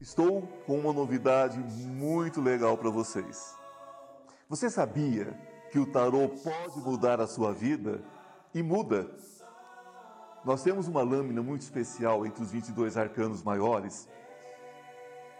Estou 0.00 0.46
com 0.64 0.78
uma 0.78 0.94
novidade 0.94 1.58
muito 1.58 2.40
legal 2.40 2.78
para 2.78 2.88
vocês. 2.88 3.54
Você 4.48 4.70
sabia 4.70 5.38
que 5.70 5.78
o 5.78 5.84
tarô 5.84 6.30
pode 6.30 6.80
mudar 6.80 7.20
a 7.20 7.26
sua 7.26 7.52
vida? 7.52 8.02
E 8.54 8.62
muda. 8.62 9.06
Nós 10.46 10.62
temos 10.62 10.88
uma 10.88 11.02
lâmina 11.02 11.42
muito 11.42 11.60
especial 11.60 12.24
entre 12.24 12.42
os 12.42 12.50
22 12.50 12.96
arcanos 12.96 13.42
maiores 13.42 14.08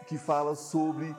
que 0.05 0.15
fala 0.15 0.53
sobre 0.53 1.15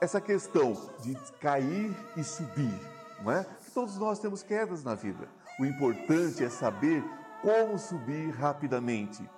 essa 0.00 0.22
questão 0.22 0.72
de 1.02 1.14
cair 1.38 1.94
e 2.16 2.24
subir, 2.24 2.80
não 3.22 3.30
é? 3.30 3.46
Todos 3.74 3.98
nós 3.98 4.18
temos 4.20 4.42
quedas 4.42 4.84
na 4.84 4.94
vida. 4.94 5.28
O 5.58 5.64
importante 5.64 6.44
é 6.44 6.48
saber 6.48 7.04
como 7.42 7.78
subir 7.78 8.30
rapidamente. 8.30 9.28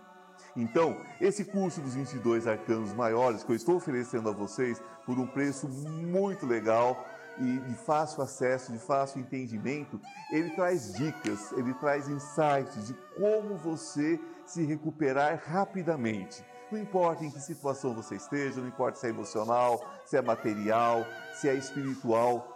Então, 0.55 0.97
esse 1.21 1.45
curso 1.45 1.81
dos 1.81 1.95
22 1.95 2.47
arcanos 2.47 2.93
maiores 2.93 3.43
que 3.43 3.51
eu 3.51 3.57
estou 3.57 3.77
oferecendo 3.77 4.29
a 4.29 4.33
vocês 4.33 4.81
por 5.05 5.19
um 5.19 5.27
preço 5.27 5.69
muito 5.69 6.47
legal 6.47 7.05
e 7.39 7.59
de 7.59 7.75
fácil 7.75 8.23
acesso, 8.23 8.73
de 8.73 8.79
fácil 8.79 9.21
entendimento, 9.21 10.01
ele 10.33 10.51
traz 10.51 10.95
dicas, 10.95 11.53
ele 11.53 11.75
traz 11.75 12.09
insights 12.09 12.87
de 12.87 12.95
como 13.19 13.57
você 13.57 14.19
se 14.47 14.65
recuperar 14.65 15.43
rapidamente. 15.45 16.45
Não 16.71 16.79
importa 16.79 17.25
em 17.25 17.31
que 17.31 17.41
situação 17.41 17.95
você 17.95 18.17
esteja, 18.17 18.61
não 18.61 18.69
importa 18.69 18.99
se 18.99 19.07
é 19.07 19.11
emocional, 19.11 19.85
se 20.05 20.17
é 20.17 20.23
material, 20.23 21.05
se 21.35 21.49
é 21.49 21.55
espiritual, 21.55 22.56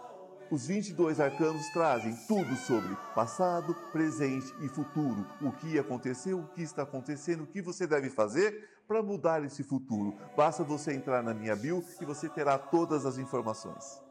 os 0.51 0.67
22 0.67 1.21
arcanos 1.21 1.65
trazem 1.69 2.13
tudo 2.27 2.53
sobre 2.57 2.93
passado, 3.15 3.73
presente 3.93 4.53
e 4.61 4.67
futuro. 4.67 5.25
O 5.41 5.49
que 5.53 5.79
aconteceu, 5.79 6.41
o 6.41 6.47
que 6.49 6.61
está 6.61 6.83
acontecendo, 6.83 7.43
o 7.43 7.47
que 7.47 7.61
você 7.61 7.87
deve 7.87 8.09
fazer 8.09 8.69
para 8.85 9.01
mudar 9.01 9.45
esse 9.45 9.63
futuro. 9.63 10.13
Basta 10.35 10.61
você 10.61 10.93
entrar 10.93 11.23
na 11.23 11.33
minha 11.33 11.55
bio 11.55 11.81
e 12.01 12.05
você 12.05 12.27
terá 12.27 12.59
todas 12.59 13.05
as 13.05 13.17
informações. 13.17 14.03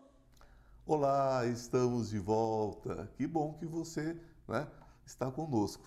Olá, 0.87 1.45
estamos 1.45 2.09
de 2.09 2.19
volta. 2.19 3.13
Que 3.19 3.27
bom 3.27 3.53
que 3.53 3.67
você 3.67 4.19
né, 4.49 4.67
está 5.05 5.31
conosco. 5.31 5.85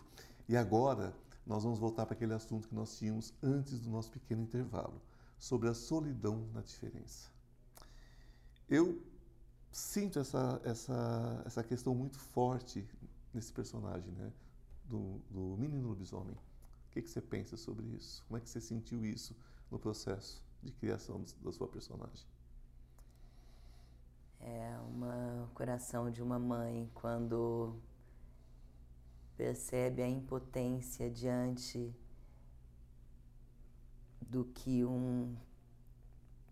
E 0.47 0.55
agora 0.55 1.15
nós 1.47 1.63
vamos 1.63 1.79
voltar 1.79 2.05
para 2.05 2.13
aquele 2.13 2.33
assunto 2.35 2.67
que 2.67 2.75
nós 2.75 2.95
tínhamos 2.95 3.33
antes 3.41 3.79
do 3.79 3.89
nosso 3.89 4.11
pequeno 4.11 4.43
intervalo, 4.43 5.01
sobre 5.39 5.67
a 5.67 5.73
solidão 5.73 6.47
na 6.53 6.61
diferença. 6.61 7.31
Eu 8.69 9.01
sinto 9.73 10.19
essa, 10.19 10.61
essa, 10.63 11.43
essa 11.45 11.63
questão 11.63 11.95
muito 11.95 12.19
forte 12.19 12.87
nesse 13.33 13.51
personagem, 13.51 14.13
né? 14.13 14.31
Do, 14.85 15.19
do 15.31 15.57
menino 15.57 15.87
lobisomem. 15.87 16.35
O 16.35 16.91
que, 16.91 17.01
que 17.01 17.09
você 17.09 17.21
pensa 17.21 17.57
sobre 17.57 17.87
isso? 17.87 18.23
Como 18.27 18.37
é 18.37 18.39
que 18.39 18.49
você 18.49 18.61
sentiu 18.61 19.03
isso 19.03 19.35
no 19.71 19.79
processo 19.79 20.43
de 20.61 20.71
criação 20.71 21.25
da 21.41 21.51
sua 21.51 21.67
personagem? 21.67 22.27
É 24.39 24.77
uma 24.89 25.49
coração 25.55 26.11
de 26.11 26.21
uma 26.21 26.37
mãe 26.37 26.89
quando 26.93 27.75
percebe 29.35 30.03
a 30.03 30.07
impotência 30.07 31.09
diante 31.09 31.95
do 34.21 34.45
que 34.45 34.85
um, 34.85 35.35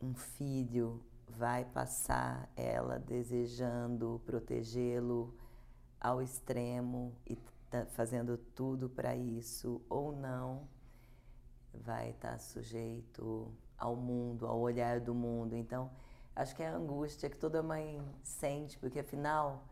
um 0.01 0.15
filho 0.15 1.03
vai 1.37 1.65
passar 1.65 2.49
ela 2.55 2.99
desejando 2.99 4.21
protegê-lo 4.25 5.35
ao 5.99 6.21
extremo 6.21 7.15
e 7.27 7.35
tá 7.69 7.85
fazendo 7.85 8.37
tudo 8.37 8.89
para 8.89 9.15
isso 9.15 9.81
ou 9.89 10.11
não, 10.11 10.67
vai 11.73 12.09
estar 12.09 12.33
tá 12.33 12.39
sujeito 12.39 13.51
ao 13.77 13.95
mundo, 13.95 14.45
ao 14.45 14.59
olhar 14.59 14.99
do 14.99 15.13
mundo. 15.13 15.55
Então, 15.55 15.89
acho 16.35 16.55
que 16.55 16.63
é 16.63 16.67
a 16.67 16.75
angústia 16.75 17.29
que 17.29 17.37
toda 17.37 17.63
mãe 17.63 18.01
sente, 18.23 18.77
porque 18.77 18.99
afinal, 18.99 19.63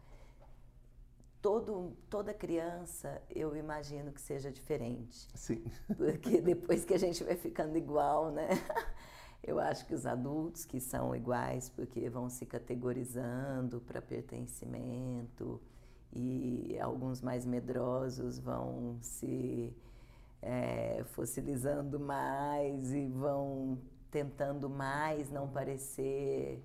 todo, 1.42 1.98
toda 2.10 2.34
criança 2.34 3.22
eu 3.30 3.56
imagino 3.56 4.12
que 4.12 4.22
seja 4.22 4.52
diferente. 4.52 5.28
Sim. 5.36 5.64
Porque 5.96 6.42
depois 6.42 6.86
que 6.86 6.94
a 6.94 7.00
gente 7.00 7.24
vai 7.24 7.36
ficando 7.36 7.78
igual, 7.78 8.32
né? 8.32 8.50
Eu 9.42 9.60
acho 9.60 9.86
que 9.86 9.94
os 9.94 10.06
adultos 10.06 10.66
que 10.66 10.80
são 10.80 11.16
iguais, 11.16 11.70
porque 11.70 12.10
vão 12.10 12.30
se 12.30 12.46
categorizando 12.46 13.80
para 13.82 14.02
pertencimento, 14.02 15.62
e 16.12 16.78
alguns 16.82 17.22
mais 17.22 17.46
medrosos 17.46 18.40
vão 18.40 18.98
se 19.02 19.74
é, 20.42 21.04
fossilizando 21.06 22.00
mais 22.00 22.94
e 22.94 23.08
vão 23.08 23.78
tentando 24.10 24.70
mais 24.70 25.30
não 25.30 25.48
parecer 25.48 26.64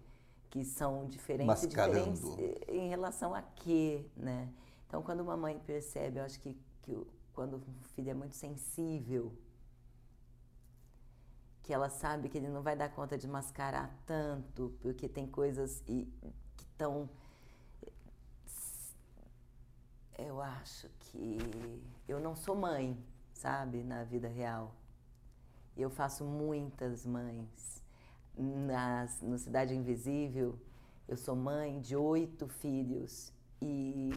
que 0.50 0.64
são 0.64 1.06
diferentes, 1.06 1.68
diferentes 1.68 2.22
em 2.68 2.88
relação 2.88 3.34
a 3.34 3.42
quê, 3.42 4.06
né? 4.16 4.48
Então, 4.86 5.02
quando 5.02 5.20
uma 5.20 5.36
mãe 5.36 5.58
percebe, 5.58 6.20
eu 6.20 6.24
acho 6.24 6.38
que, 6.40 6.56
que 6.82 6.96
quando 7.34 7.56
o 7.56 7.60
filho 7.94 8.10
é 8.10 8.14
muito 8.14 8.36
sensível, 8.36 9.32
que 11.64 11.72
ela 11.72 11.88
sabe 11.88 12.28
que 12.28 12.36
ele 12.36 12.48
não 12.48 12.62
vai 12.62 12.76
dar 12.76 12.90
conta 12.90 13.16
de 13.16 13.26
mascarar 13.26 13.90
tanto, 14.06 14.72
porque 14.80 15.08
tem 15.08 15.26
coisas 15.26 15.82
e, 15.88 16.06
que 16.56 16.62
estão. 16.62 17.08
Eu 20.18 20.40
acho 20.40 20.88
que 21.00 21.38
eu 22.06 22.20
não 22.20 22.36
sou 22.36 22.54
mãe, 22.54 22.96
sabe, 23.32 23.82
na 23.82 24.04
vida 24.04 24.28
real. 24.28 24.74
Eu 25.74 25.88
faço 25.90 26.22
muitas 26.22 27.04
mães. 27.04 27.82
Nas, 28.36 29.22
no 29.22 29.38
Cidade 29.38 29.74
Invisível, 29.74 30.58
eu 31.08 31.16
sou 31.16 31.34
mãe 31.34 31.80
de 31.80 31.96
oito 31.96 32.46
filhos 32.46 33.32
e 33.62 34.12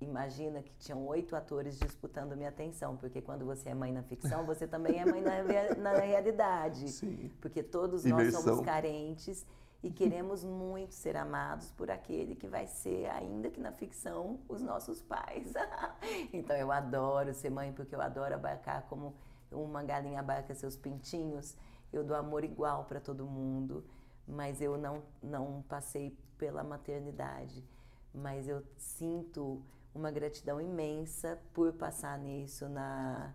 imagina 0.00 0.62
que 0.62 0.72
tinham 0.78 1.06
oito 1.06 1.36
atores 1.36 1.78
disputando 1.78 2.36
minha 2.36 2.48
atenção, 2.48 2.96
porque 2.96 3.20
quando 3.20 3.44
você 3.44 3.68
é 3.68 3.74
mãe 3.74 3.92
na 3.92 4.02
ficção, 4.02 4.44
você 4.44 4.66
também 4.66 4.98
é 4.98 5.04
mãe 5.04 5.20
na, 5.20 5.42
na 5.76 5.98
realidade. 5.98 6.88
Sim. 6.88 7.30
Porque 7.40 7.62
todos 7.62 8.04
nós 8.04 8.32
somos 8.32 8.64
carentes 8.64 9.44
e 9.82 9.90
queremos 9.90 10.44
muito 10.44 10.94
ser 10.94 11.16
amados 11.16 11.70
por 11.72 11.90
aquele 11.90 12.34
que 12.34 12.46
vai 12.46 12.66
ser, 12.66 13.06
ainda 13.10 13.50
que 13.50 13.60
na 13.60 13.72
ficção, 13.72 14.38
os 14.48 14.62
nossos 14.62 15.02
pais. 15.02 15.52
então 16.32 16.56
eu 16.56 16.70
adoro 16.70 17.32
ser 17.32 17.50
mãe, 17.50 17.72
porque 17.72 17.94
eu 17.94 18.00
adoro 18.00 18.34
abarcar 18.34 18.82
como 18.88 19.14
uma 19.50 19.82
galinha 19.82 20.20
abarca 20.20 20.54
seus 20.54 20.76
pintinhos. 20.76 21.56
Eu 21.92 22.04
dou 22.04 22.16
amor 22.16 22.44
igual 22.44 22.84
para 22.84 23.00
todo 23.00 23.26
mundo, 23.26 23.84
mas 24.26 24.60
eu 24.60 24.76
não, 24.76 25.02
não 25.22 25.62
passei 25.68 26.16
pela 26.38 26.62
maternidade. 26.62 27.64
Mas 28.12 28.48
eu 28.48 28.62
sinto 28.76 29.62
uma 29.94 30.10
gratidão 30.10 30.60
imensa 30.60 31.38
por 31.52 31.72
passar 31.72 32.18
nisso 32.18 32.68
na, 32.68 33.34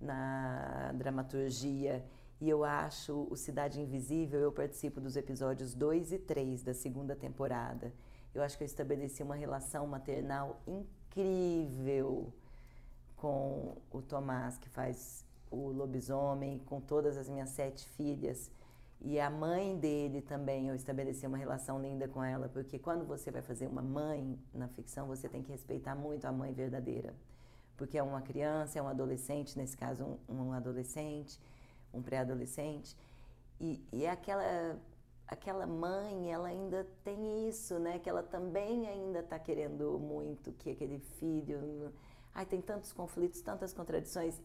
na 0.00 0.92
dramaturgia. 0.94 2.04
E 2.40 2.48
eu 2.48 2.64
acho 2.64 3.26
o 3.30 3.36
Cidade 3.36 3.80
Invisível, 3.80 4.40
eu 4.40 4.52
participo 4.52 5.00
dos 5.00 5.16
episódios 5.16 5.74
2 5.74 6.12
e 6.12 6.18
3 6.18 6.62
da 6.62 6.74
segunda 6.74 7.14
temporada. 7.14 7.92
Eu 8.34 8.42
acho 8.42 8.56
que 8.56 8.64
eu 8.64 8.66
estabeleci 8.66 9.22
uma 9.22 9.36
relação 9.36 9.86
maternal 9.86 10.60
incrível 10.66 12.32
com 13.16 13.76
o 13.92 14.02
Tomás, 14.02 14.58
que 14.58 14.68
faz 14.68 15.24
o 15.50 15.68
lobisomem, 15.68 16.58
com 16.60 16.80
todas 16.80 17.16
as 17.16 17.28
minhas 17.28 17.50
sete 17.50 17.86
filhas. 17.90 18.50
E 19.04 19.18
a 19.18 19.28
mãe 19.28 19.76
dele 19.76 20.22
também, 20.22 20.68
eu 20.68 20.76
estabeleci 20.76 21.26
uma 21.26 21.36
relação 21.36 21.80
linda 21.80 22.06
com 22.06 22.22
ela, 22.22 22.48
porque 22.48 22.78
quando 22.78 23.04
você 23.04 23.32
vai 23.32 23.42
fazer 23.42 23.66
uma 23.66 23.82
mãe 23.82 24.38
na 24.54 24.68
ficção, 24.68 25.08
você 25.08 25.28
tem 25.28 25.42
que 25.42 25.50
respeitar 25.50 25.96
muito 25.96 26.24
a 26.24 26.30
mãe 26.30 26.52
verdadeira. 26.52 27.12
Porque 27.76 27.98
é 27.98 28.02
uma 28.02 28.22
criança, 28.22 28.78
é 28.78 28.82
um 28.82 28.86
adolescente, 28.86 29.58
nesse 29.58 29.76
caso, 29.76 30.04
um, 30.28 30.34
um 30.34 30.52
adolescente, 30.52 31.40
um 31.92 32.00
pré-adolescente. 32.00 32.96
E, 33.60 33.84
e 33.92 34.06
aquela, 34.06 34.78
aquela 35.26 35.66
mãe, 35.66 36.32
ela 36.32 36.46
ainda 36.46 36.86
tem 37.02 37.48
isso, 37.48 37.80
né? 37.80 37.98
Que 37.98 38.08
ela 38.08 38.22
também 38.22 38.86
ainda 38.86 39.18
está 39.18 39.36
querendo 39.36 39.98
muito 39.98 40.52
que 40.52 40.70
aquele 40.70 41.00
filho. 41.00 41.92
Ai, 42.32 42.46
tem 42.46 42.60
tantos 42.60 42.92
conflitos, 42.92 43.40
tantas 43.40 43.74
contradições. 43.74 44.40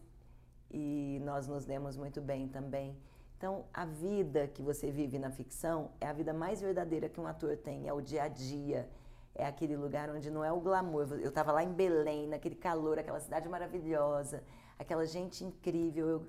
E 0.68 1.20
nós 1.22 1.46
nos 1.46 1.64
demos 1.64 1.96
muito 1.96 2.20
bem 2.20 2.48
também. 2.48 2.96
Então, 3.38 3.66
a 3.72 3.84
vida 3.84 4.48
que 4.48 4.60
você 4.60 4.90
vive 4.90 5.16
na 5.16 5.30
ficção 5.30 5.92
é 6.00 6.08
a 6.08 6.12
vida 6.12 6.34
mais 6.34 6.60
verdadeira 6.60 7.08
que 7.08 7.20
um 7.20 7.26
ator 7.26 7.56
tem, 7.56 7.86
é 7.86 7.92
o 7.92 8.00
dia 8.00 8.24
a 8.24 8.28
dia. 8.28 8.90
É 9.32 9.46
aquele 9.46 9.76
lugar 9.76 10.10
onde 10.10 10.28
não 10.28 10.44
é 10.44 10.52
o 10.52 10.60
glamour. 10.60 11.06
Eu 11.12 11.28
estava 11.28 11.52
lá 11.52 11.62
em 11.62 11.72
Belém, 11.72 12.26
naquele 12.26 12.56
calor, 12.56 12.98
aquela 12.98 13.20
cidade 13.20 13.48
maravilhosa, 13.48 14.42
aquela 14.76 15.06
gente 15.06 15.44
incrível. 15.44 16.08
Eu, 16.08 16.26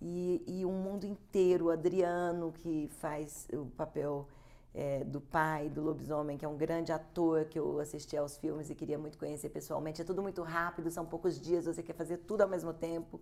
e, 0.00 0.42
e 0.48 0.66
um 0.66 0.72
mundo 0.72 1.04
inteiro. 1.04 1.66
O 1.66 1.70
Adriano, 1.70 2.52
que 2.52 2.88
faz 2.88 3.46
o 3.52 3.66
papel 3.66 4.26
é, 4.74 5.04
do 5.04 5.20
pai, 5.20 5.68
do 5.68 5.80
lobisomem, 5.80 6.36
que 6.36 6.44
é 6.44 6.48
um 6.48 6.56
grande 6.56 6.90
ator 6.90 7.44
que 7.44 7.56
eu 7.56 7.78
assisti 7.78 8.16
aos 8.16 8.36
filmes 8.36 8.68
e 8.68 8.74
queria 8.74 8.98
muito 8.98 9.16
conhecer 9.16 9.48
pessoalmente. 9.50 10.02
É 10.02 10.04
tudo 10.04 10.20
muito 10.20 10.42
rápido, 10.42 10.90
são 10.90 11.06
poucos 11.06 11.40
dias, 11.40 11.66
você 11.66 11.84
quer 11.84 11.94
fazer 11.94 12.18
tudo 12.18 12.42
ao 12.42 12.48
mesmo 12.48 12.72
tempo. 12.72 13.20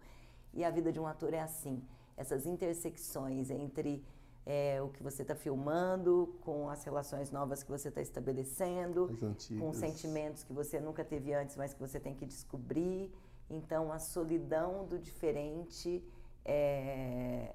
E 0.54 0.64
a 0.64 0.70
vida 0.70 0.90
de 0.90 0.98
um 0.98 1.06
ator 1.06 1.34
é 1.34 1.40
assim 1.40 1.82
essas 2.16 2.46
intersecções 2.46 3.50
entre 3.50 4.02
é, 4.46 4.80
o 4.80 4.88
que 4.88 5.02
você 5.02 5.22
está 5.22 5.34
filmando, 5.34 6.36
com 6.42 6.70
as 6.70 6.84
relações 6.84 7.30
novas 7.32 7.64
que 7.64 7.70
você 7.70 7.88
está 7.88 8.00
estabelecendo, 8.00 9.10
com 9.58 9.72
sentimentos 9.72 10.44
que 10.44 10.52
você 10.52 10.80
nunca 10.80 11.04
teve 11.04 11.34
antes, 11.34 11.56
mas 11.56 11.74
que 11.74 11.80
você 11.80 11.98
tem 11.98 12.14
que 12.14 12.24
descobrir. 12.24 13.12
Então, 13.50 13.92
a 13.92 13.98
solidão 13.98 14.86
do 14.86 14.98
diferente, 14.98 16.02
é, 16.44 17.54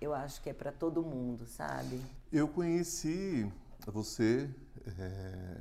eu 0.00 0.12
acho 0.14 0.42
que 0.42 0.50
é 0.50 0.52
para 0.52 0.70
todo 0.70 1.02
mundo, 1.02 1.46
sabe? 1.46 2.00
Eu 2.30 2.46
conheci 2.46 3.50
você 3.86 4.50
é, 4.98 5.60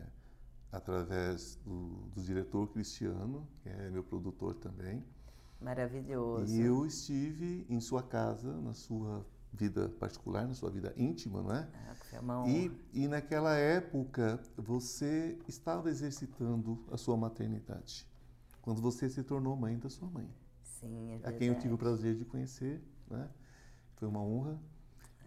através 0.71 1.55
do, 1.65 2.09
do 2.13 2.21
diretor 2.21 2.67
Cristiano, 2.67 3.47
que 3.63 3.69
é 3.69 3.89
meu 3.89 4.03
produtor 4.03 4.53
também. 4.55 5.03
Maravilhoso. 5.59 6.53
E 6.53 6.61
eu 6.61 6.85
estive 6.85 7.65
em 7.69 7.79
sua 7.79 8.03
casa, 8.03 8.59
na 8.61 8.73
sua 8.73 9.25
vida 9.51 9.89
particular, 9.89 10.47
na 10.47 10.53
sua 10.53 10.69
vida 10.69 10.93
íntima, 10.97 11.41
não 11.41 11.51
é? 11.51 11.67
Ah, 11.73 11.95
foi 11.95 12.19
uma 12.19 12.41
honra. 12.41 12.51
E, 12.51 12.71
e 12.93 13.07
naquela 13.07 13.55
época 13.55 14.39
você 14.57 15.37
estava 15.47 15.89
exercitando 15.89 16.83
a 16.91 16.97
sua 16.97 17.15
maternidade, 17.15 18.05
quando 18.61 18.81
você 18.81 19.09
se 19.09 19.23
tornou 19.23 19.55
mãe 19.55 19.77
da 19.77 19.89
sua 19.89 20.09
mãe. 20.09 20.29
Sim, 20.61 21.13
é 21.13 21.13
verdade. 21.13 21.35
A 21.35 21.39
quem 21.39 21.47
eu 21.47 21.59
tive 21.59 21.73
o 21.73 21.77
prazer 21.77 22.15
de 22.15 22.25
conhecer, 22.25 22.81
né? 23.09 23.29
Foi 23.95 24.07
uma 24.07 24.21
honra. 24.21 24.59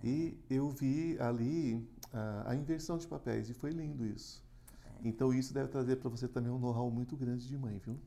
E 0.05 0.39
eu 0.49 0.71
vi 0.71 1.17
ali 1.19 1.89
a, 2.13 2.51
a 2.51 2.55
inversão 2.55 2.99
de 2.99 3.07
papéis 3.07 3.49
e 3.49 3.55
foi 3.55 3.71
lindo 3.71 4.07
isso. 4.07 4.45
É. 4.85 5.09
Então 5.09 5.33
isso 5.33 5.53
deve 5.53 5.69
trazer 5.69 5.97
para 5.97 6.09
você 6.09 6.29
também 6.29 6.53
um 6.53 6.59
know-how 6.59 6.91
muito 6.91 7.17
grande 7.17 7.49
de 7.49 7.57
mãe, 7.57 7.79
viu? 7.79 7.99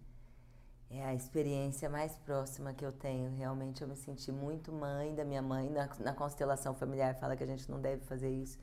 É 0.94 1.06
a 1.06 1.14
experiência 1.14 1.90
mais 1.90 2.18
próxima 2.18 2.74
que 2.74 2.86
eu 2.86 2.92
tenho. 2.92 3.32
Realmente 3.32 3.82
eu 3.82 3.88
me 3.88 3.96
senti 3.96 4.30
muito 4.30 4.74
mãe 4.74 5.16
da 5.16 5.24
minha 5.24 5.42
mãe. 5.42 5.70
Na, 5.70 5.90
na 6.00 6.14
constelação 6.14 6.74
familiar 6.74 7.16
fala 7.16 7.36
que 7.36 7.44
a 7.44 7.48
gente 7.48 7.72
não 7.72 7.80
deve 7.80 8.04
fazer 8.04 8.30
isso, 8.30 8.60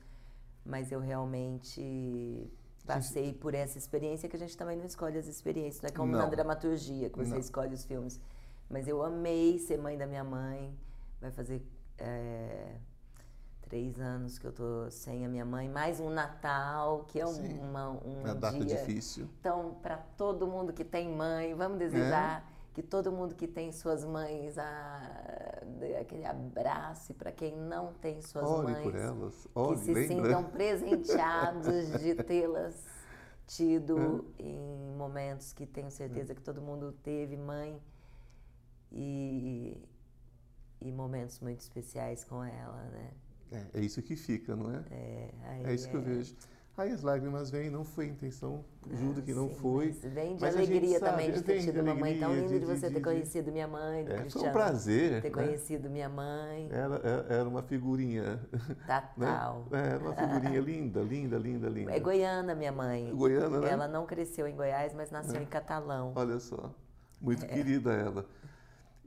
mas 0.63 0.91
eu 0.91 0.99
realmente 0.99 2.47
passei 2.85 3.33
por 3.33 3.55
essa 3.55 3.79
experiência 3.79 4.29
que 4.29 4.35
a 4.35 4.39
gente 4.39 4.55
também 4.55 4.77
não 4.77 4.85
escolhe 4.85 5.17
as 5.17 5.25
experiências. 5.25 5.81
Não 5.81 5.89
é 5.89 5.91
como 5.91 6.11
não. 6.11 6.19
na 6.19 6.25
dramaturgia 6.27 7.09
que 7.09 7.17
você 7.17 7.31
não. 7.31 7.39
escolhe 7.39 7.73
os 7.73 7.83
filmes. 7.83 8.19
Mas 8.69 8.87
eu 8.87 9.01
amei 9.03 9.57
ser 9.57 9.79
mãe 9.79 9.97
da 9.97 10.05
minha 10.05 10.23
mãe. 10.23 10.77
Vai 11.19 11.31
fazer 11.31 11.65
é, 11.97 12.75
três 13.69 13.99
anos 13.99 14.39
que 14.39 14.47
eu 14.47 14.51
tô 14.51 14.89
sem 14.89 15.23
a 15.23 15.29
minha 15.29 15.45
mãe, 15.45 15.69
mais 15.69 15.99
um 15.99 16.09
Natal, 16.09 17.05
que 17.07 17.19
é 17.19 17.25
um, 17.25 17.69
uma, 17.69 17.89
um 17.91 18.21
uma 18.21 18.33
data 18.33 18.57
dia. 18.57 18.75
difícil. 18.75 19.29
Então, 19.39 19.77
para 19.83 19.95
todo 19.95 20.47
mundo 20.47 20.73
que 20.73 20.83
tem 20.83 21.07
mãe, 21.07 21.53
vamos 21.53 21.77
desejar 21.77 22.41
é. 22.41 22.73
que 22.73 22.81
todo 22.81 23.11
mundo 23.11 23.35
que 23.35 23.47
tem 23.47 23.71
suas 23.71 24.03
mães 24.03 24.57
a, 24.57 25.61
aquele 26.01 26.25
abraço, 26.25 27.13
para 27.13 27.31
quem 27.31 27.55
não 27.55 27.93
tem 27.93 28.19
suas 28.23 28.49
Ore 28.49 28.71
mães, 28.71 28.83
por 28.83 28.95
elas. 28.95 29.47
Ore, 29.53 29.75
que 29.75 29.85
se 29.85 29.93
lembra? 29.93 30.25
sintam 30.25 30.43
presenteados 30.45 31.91
de 32.01 32.15
tê-las 32.15 32.83
tido 33.45 34.25
é. 34.39 34.43
em 34.43 34.95
momentos 34.97 35.53
que 35.53 35.67
tenho 35.67 35.91
certeza 35.91 36.33
que 36.33 36.41
todo 36.41 36.59
mundo 36.59 36.91
teve 37.03 37.37
mãe 37.37 37.79
e, 38.91 39.77
e 40.81 40.91
momentos 40.91 41.39
muito 41.39 41.59
especiais 41.59 42.23
com 42.23 42.43
ela, 42.43 42.83
né? 42.85 43.11
É, 43.51 43.79
é 43.79 43.81
isso 43.81 44.01
que 44.01 44.15
fica, 44.15 44.55
não 44.55 44.71
é? 44.71 44.83
É, 44.91 45.29
é 45.65 45.73
isso 45.73 45.89
que 45.89 45.95
eu 45.95 46.01
é. 46.01 46.03
vejo. 46.03 46.35
Aí 46.79 46.93
as 46.93 47.01
lágrimas 47.01 47.51
vêm, 47.51 47.69
não 47.69 47.83
foi 47.83 48.05
intenção, 48.07 48.63
juro 48.89 49.21
que 49.21 49.33
não 49.33 49.49
sim, 49.49 49.55
foi. 49.55 49.87
Mas 49.87 50.13
vem 50.13 50.35
de 50.37 50.41
mas 50.41 50.55
alegria 50.55 50.97
também 50.97 51.29
de 51.29 51.41
ter 51.41 51.59
tido 51.59 51.81
uma 51.81 51.93
mãe 51.93 52.17
tão 52.17 52.33
linda, 52.33 52.47
de, 52.47 52.59
de 52.59 52.65
você 52.65 52.87
de, 52.87 52.93
ter 52.93 53.01
conhecido 53.01 53.51
minha 53.51 53.67
mãe, 53.67 54.05
do 54.05 54.13
é, 54.13 54.19
Cristiano. 54.19 54.45
Foi 54.45 54.49
um 54.49 54.53
prazer. 54.53 55.21
Ter 55.21 55.27
né? 55.27 55.43
conhecido 55.43 55.89
minha 55.89 56.07
mãe. 56.07 56.69
Era, 56.71 56.95
é, 57.03 57.33
era 57.39 57.49
uma 57.49 57.61
figurinha. 57.61 58.39
Total. 58.87 59.67
Né? 59.69 59.89
Era 59.89 59.99
uma 59.99 60.15
figurinha 60.15 60.61
linda, 60.61 61.01
linda, 61.01 61.37
linda, 61.37 61.67
linda. 61.67 61.91
É 61.91 61.99
goiana 61.99 62.55
minha 62.55 62.71
mãe. 62.71 63.13
Goiana, 63.13 63.59
né? 63.59 63.69
Ela 63.69 63.87
não 63.87 64.05
cresceu 64.05 64.47
em 64.47 64.55
Goiás, 64.55 64.93
mas 64.93 65.11
nasceu 65.11 65.37
é. 65.37 65.43
em 65.43 65.45
Catalão. 65.45 66.13
Olha 66.15 66.39
só. 66.39 66.73
Muito 67.19 67.45
querida 67.45 67.91
ela. 67.91 68.25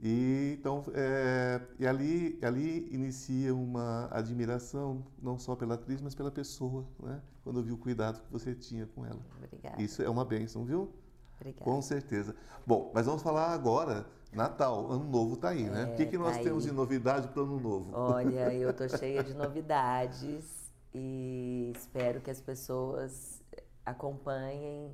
E, 0.05 0.57
então, 0.59 0.83
é, 0.93 1.61
e 1.79 1.87
ali, 1.87 2.37
ali 2.41 2.93
inicia 2.93 3.55
uma 3.55 4.09
admiração, 4.11 5.01
não 5.21 5.39
só 5.39 5.55
pela 5.55 5.75
atriz, 5.75 6.01
mas 6.01 6.13
pela 6.13 6.29
pessoa, 6.29 6.85
né? 7.01 7.21
quando 7.41 7.61
eu 7.61 7.63
vi 7.63 7.71
o 7.71 7.77
cuidado 7.77 8.21
que 8.21 8.29
você 8.29 8.53
tinha 8.53 8.85
com 8.85 9.05
ela. 9.05 9.21
Obrigada. 9.37 9.81
Isso 9.81 10.03
é 10.03 10.09
uma 10.09 10.25
bênção, 10.25 10.65
viu? 10.65 10.91
Obrigada. 11.39 11.63
Com 11.63 11.81
certeza. 11.81 12.35
Bom, 12.67 12.91
mas 12.93 13.05
vamos 13.05 13.21
falar 13.21 13.53
agora, 13.53 14.05
Natal, 14.33 14.91
Ano 14.91 15.05
Novo 15.05 15.35
está 15.35 15.49
aí, 15.49 15.63
né? 15.63 15.83
É, 15.83 15.93
o 15.93 15.95
que, 15.95 16.05
que 16.05 16.17
nós 16.17 16.35
tá 16.35 16.43
temos 16.43 16.65
aí. 16.65 16.69
de 16.69 16.75
novidade 16.75 17.29
para 17.29 17.41
o 17.41 17.45
Ano 17.45 17.59
Novo? 17.61 17.91
Olha, 17.93 18.51
eu 18.53 18.71
estou 18.71 18.89
cheia 18.89 19.23
de 19.23 19.33
novidades 19.33 20.69
e 20.93 21.71
espero 21.73 22.19
que 22.19 22.29
as 22.29 22.41
pessoas 22.41 23.41
acompanhem 23.85 24.93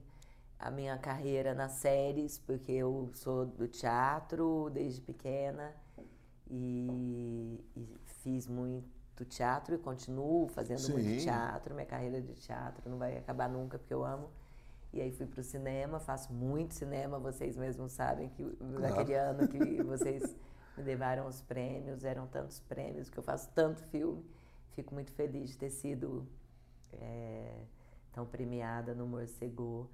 a 0.59 0.69
minha 0.69 0.97
carreira 0.97 1.53
nas 1.53 1.71
séries, 1.73 2.37
porque 2.37 2.73
eu 2.73 3.09
sou 3.13 3.45
do 3.45 3.67
teatro 3.67 4.69
desde 4.73 4.99
pequena 4.99 5.73
e, 6.49 7.63
e 7.77 7.97
fiz 8.03 8.45
muito 8.45 9.23
teatro 9.25 9.75
e 9.75 9.77
continuo 9.77 10.47
fazendo 10.49 10.79
Sim. 10.79 10.93
muito 10.93 11.23
teatro. 11.23 11.73
Minha 11.73 11.85
carreira 11.85 12.21
de 12.21 12.33
teatro 12.33 12.89
não 12.89 12.97
vai 12.97 13.17
acabar 13.17 13.47
nunca, 13.47 13.79
porque 13.79 13.93
eu 13.93 14.03
amo. 14.03 14.29
E 14.91 14.99
aí 14.99 15.11
fui 15.11 15.27
para 15.27 15.39
o 15.39 15.43
cinema, 15.43 15.99
faço 15.99 16.33
muito 16.33 16.73
cinema, 16.73 17.19
vocês 17.19 17.55
mesmos 17.55 17.91
sabem 17.91 18.27
que 18.29 18.43
naquele 18.59 19.13
ano 19.13 19.47
que 19.47 19.83
vocês 19.83 20.35
me 20.75 20.83
levaram 20.83 21.27
os 21.27 21.41
prêmios, 21.41 22.03
eram 22.03 22.25
tantos 22.27 22.59
prêmios, 22.61 23.09
que 23.09 23.17
eu 23.17 23.23
faço 23.23 23.49
tanto 23.53 23.81
filme. 23.83 24.25
Fico 24.71 24.93
muito 24.93 25.11
feliz 25.11 25.51
de 25.51 25.57
ter 25.57 25.69
sido 25.69 26.25
é, 26.93 27.53
tão 28.11 28.25
premiada 28.25 28.95
no 28.95 29.05
Morcego. 29.05 29.89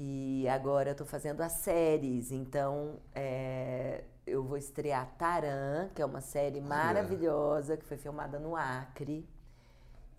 E 0.00 0.46
agora 0.48 0.90
eu 0.90 0.92
estou 0.92 1.04
fazendo 1.04 1.40
as 1.40 1.54
séries, 1.54 2.30
então 2.30 3.00
é, 3.12 4.04
eu 4.24 4.44
vou 4.44 4.56
estrear 4.56 5.12
Taran, 5.18 5.88
que 5.92 6.00
é 6.00 6.06
uma 6.06 6.20
série 6.20 6.60
maravilhosa, 6.60 7.76
que 7.76 7.84
foi 7.84 7.96
filmada 7.96 8.38
no 8.38 8.54
Acre. 8.54 9.28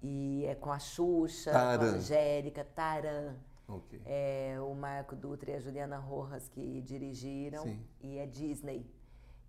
E 0.04 0.44
é 0.46 0.54
com 0.54 0.70
a 0.70 0.80
Xuxa, 0.80 1.52
com 1.52 1.58
a 1.58 1.78
Taran. 1.78 1.92
Angélica, 1.94 2.68
Taran. 2.76 3.36
Ok. 3.70 4.02
É 4.06 4.58
o 4.60 4.76
Marco 4.76 5.16
Dutra 5.16 5.52
e 5.52 5.56
a 5.56 5.60
Juliana 5.62 5.98
Rojas 5.98 6.50
que 6.50 6.82
dirigiram 6.82 7.64
Sim. 7.64 7.80
e 8.02 8.18
é 8.18 8.26
Disney. 8.26 8.86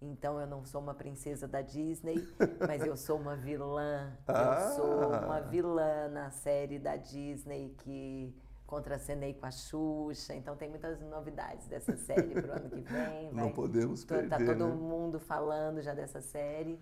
Então 0.01 0.39
eu 0.39 0.47
não 0.47 0.65
sou 0.65 0.81
uma 0.81 0.95
princesa 0.95 1.49
da 1.49 1.61
Disney, 1.61 2.25
mas 2.69 2.87
eu 2.87 2.97
sou 2.97 3.19
uma 3.19 3.35
vilã. 3.35 4.17
Ah. 4.29 4.69
Eu 4.69 4.77
sou 4.77 5.09
uma 5.09 5.41
vilã 5.41 6.09
na 6.09 6.31
série 6.31 6.79
da 6.79 6.95
Disney 6.95 7.75
que 7.79 8.33
contracenei 8.71 9.35
com 9.35 9.45
a 9.45 9.51
Xuxa. 9.51 10.35
Então 10.35 10.57
tem 10.57 10.71
muitas 10.71 10.99
novidades 11.03 11.67
dessa 11.67 11.97
série 11.97 12.29
pro 12.41 12.53
ano 12.53 12.71
que 12.71 12.81
vem. 12.81 13.31
Não 13.35 13.45
vai- 13.45 13.53
podemos 13.53 14.05
Tô- 14.05 14.15
perder, 14.15 14.29
Tá 14.31 14.37
todo 14.39 14.67
né? 14.69 14.75
mundo 14.75 15.19
falando 15.21 15.83
já 15.83 15.93
dessa 15.93 16.21
série. 16.23 16.79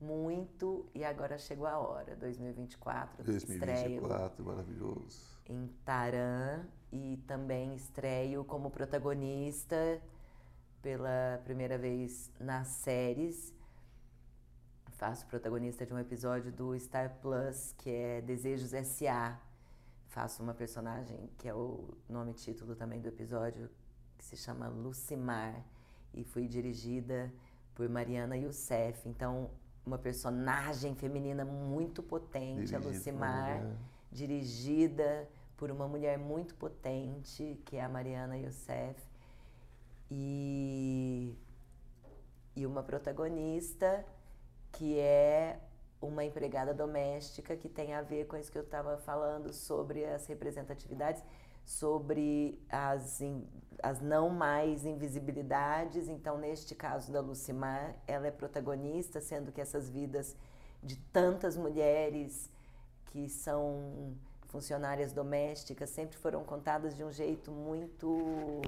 Muito, 0.00 0.86
e 0.94 1.04
agora 1.04 1.36
chegou 1.38 1.66
a 1.66 1.76
hora, 1.78 2.14
2024, 2.16 3.28
estreio 3.32 3.58
2024, 3.60 4.44
maravilhoso. 4.44 5.40
em 5.48 5.66
Taran 5.84 6.66
e 6.92 7.16
também 7.26 7.74
estreio 7.74 8.44
como 8.44 8.70
protagonista 8.70 10.00
pela 10.80 11.40
primeira 11.44 11.76
vez 11.76 12.30
nas 12.38 12.68
séries. 12.68 13.52
Faço 14.92 15.26
protagonista 15.26 15.84
de 15.84 15.92
um 15.92 15.98
episódio 15.98 16.52
do 16.52 16.78
Star 16.78 17.16
Plus, 17.20 17.74
que 17.78 17.90
é 17.90 18.20
Desejos 18.20 18.72
S.A. 18.72 19.36
Faço 20.08 20.42
uma 20.42 20.54
personagem 20.54 21.30
que 21.38 21.48
é 21.48 21.54
o 21.54 21.94
nome 22.08 22.32
título 22.34 22.74
também 22.74 23.00
do 23.00 23.08
episódio, 23.08 23.70
que 24.16 24.24
se 24.24 24.36
chama 24.36 24.68
Lucimar 24.68 25.64
e 26.12 26.24
fui 26.24 26.48
dirigida 26.48 27.32
por 27.74 27.88
Mariana 27.88 28.36
Youssef. 28.36 29.08
Então, 29.08 29.50
uma 29.84 29.98
personagem 29.98 30.94
feminina 30.94 31.44
muito 31.44 32.02
potente, 32.02 32.74
a 32.74 32.78
Dirigida 32.78 32.80
uma 32.80 32.90
Lucimar 32.90 33.76
dirigida 34.10 35.28
por 35.56 35.70
uma 35.70 35.86
mulher 35.86 36.18
muito 36.18 36.54
potente, 36.54 37.60
que 37.64 37.76
é 37.76 37.84
a 37.84 37.88
Mariana 37.88 38.38
Youssef, 38.38 39.00
e, 40.10 41.36
e 42.56 42.64
uma 42.64 42.82
protagonista 42.82 44.04
que 44.72 44.98
é 44.98 45.60
uma 46.00 46.24
empregada 46.24 46.72
doméstica 46.72 47.56
que 47.56 47.68
tem 47.68 47.94
a 47.94 48.02
ver 48.02 48.26
com 48.26 48.36
isso 48.36 48.52
que 48.52 48.58
eu 48.58 48.62
estava 48.62 48.96
falando 48.98 49.52
sobre 49.52 50.04
as 50.04 50.26
representatividades, 50.26 51.22
sobre 51.64 52.58
as, 52.68 53.20
in- 53.20 53.46
as 53.82 54.00
não 54.00 54.30
mais 54.30 54.86
invisibilidades. 54.86 56.08
Então, 56.08 56.38
neste 56.38 56.74
caso 56.74 57.12
da 57.12 57.20
Lucimar, 57.20 57.94
ela 58.06 58.26
é 58.26 58.30
protagonista, 58.30 59.20
sendo 59.20 59.52
que 59.52 59.60
essas 59.60 59.88
vidas 59.90 60.36
de 60.82 60.96
tantas 61.12 61.56
mulheres 61.56 62.50
que 63.06 63.28
são 63.28 64.14
funcionárias 64.46 65.12
domésticas 65.12 65.90
sempre 65.90 66.16
foram 66.16 66.44
contadas 66.44 66.96
de 66.96 67.04
um 67.04 67.10
jeito 67.12 67.50
muito 67.50 68.62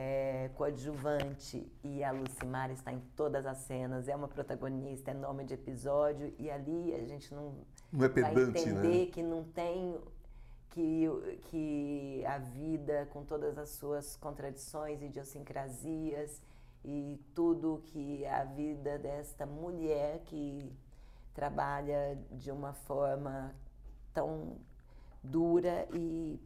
é, 0.00 0.48
coadjuvante 0.54 1.68
e 1.82 2.04
a 2.04 2.12
Lucimar 2.12 2.70
está 2.70 2.92
em 2.92 3.00
todas 3.16 3.44
as 3.44 3.58
cenas, 3.58 4.06
é 4.06 4.14
uma 4.14 4.28
protagonista, 4.28 5.10
é 5.10 5.14
nome 5.14 5.42
de 5.42 5.54
episódio 5.54 6.32
e 6.38 6.48
ali 6.48 6.94
a 6.94 7.04
gente 7.04 7.34
não 7.34 7.52
Não 7.92 8.04
é 8.04 8.08
vai 8.08 8.10
pedante, 8.10 8.60
entender 8.60 9.06
né? 9.06 9.06
que 9.06 9.20
não 9.24 9.42
tem 9.42 9.98
que, 10.70 11.08
que 11.50 12.24
a 12.24 12.38
vida 12.38 13.08
com 13.10 13.24
todas 13.24 13.58
as 13.58 13.70
suas 13.70 14.14
contradições, 14.14 15.02
idiosincrasias 15.02 16.40
e 16.84 17.20
tudo 17.34 17.82
que 17.86 18.24
a 18.24 18.44
vida 18.44 19.00
desta 19.00 19.44
mulher 19.46 20.20
que 20.26 20.72
trabalha 21.34 22.16
de 22.30 22.52
uma 22.52 22.72
forma 22.72 23.52
tão 24.14 24.58
dura 25.24 25.88
e 25.92 26.40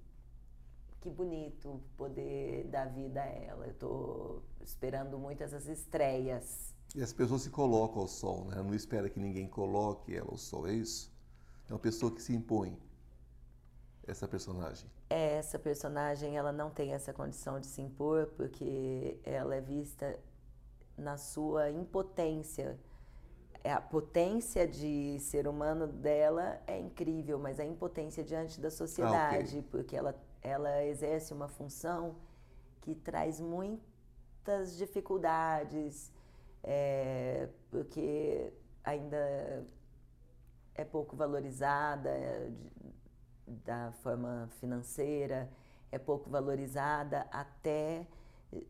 que 1.02 1.10
bonito 1.10 1.82
poder 1.96 2.64
dar 2.68 2.86
vida 2.86 3.20
a 3.20 3.26
ela. 3.26 3.66
Eu 3.66 3.72
estou 3.72 4.42
esperando 4.62 5.18
muito 5.18 5.42
essas 5.42 5.66
estreias. 5.66 6.72
E 6.94 7.02
as 7.02 7.12
pessoas 7.12 7.42
se 7.42 7.50
colocam 7.50 8.02
ao 8.02 8.08
sol, 8.08 8.44
né? 8.44 8.56
Não 8.62 8.74
espera 8.74 9.10
que 9.10 9.18
ninguém 9.18 9.48
coloque 9.48 10.14
ela 10.14 10.30
ao 10.30 10.38
sol, 10.38 10.66
é 10.68 10.72
isso? 10.72 11.12
É 11.68 11.72
uma 11.72 11.78
pessoa 11.78 12.14
que 12.14 12.22
se 12.22 12.32
impõe, 12.34 12.78
essa 14.06 14.28
personagem. 14.28 14.88
Essa 15.10 15.58
personagem, 15.58 16.36
ela 16.36 16.52
não 16.52 16.70
tem 16.70 16.92
essa 16.92 17.12
condição 17.12 17.58
de 17.58 17.66
se 17.66 17.80
impor 17.82 18.26
porque 18.36 19.18
ela 19.24 19.54
é 19.54 19.60
vista 19.60 20.18
na 20.96 21.16
sua 21.16 21.70
impotência. 21.70 22.78
É, 23.64 23.72
A 23.72 23.80
potência 23.80 24.66
de 24.66 25.18
ser 25.20 25.48
humano 25.48 25.86
dela 25.86 26.60
é 26.66 26.78
incrível, 26.78 27.38
mas 27.38 27.58
a 27.58 27.64
impotência 27.64 28.22
diante 28.22 28.60
da 28.60 28.70
sociedade, 28.70 29.62
porque 29.70 29.96
ela, 29.96 30.14
ela 30.42 30.84
exerce 30.84 31.32
uma 31.32 31.48
função 31.48 32.16
que 32.80 32.94
traz 32.94 33.40
muitas 33.40 34.76
dificuldades, 34.76 36.12
é, 36.62 37.48
porque 37.70 38.52
ainda 38.84 39.64
é 40.74 40.84
pouco 40.84 41.16
valorizada 41.16 42.08
é, 42.10 42.48
de- 42.50 42.92
da 43.64 43.92
forma 44.02 44.48
financeira, 44.60 45.50
é 45.90 45.98
pouco 45.98 46.30
valorizada 46.30 47.26
até 47.30 48.06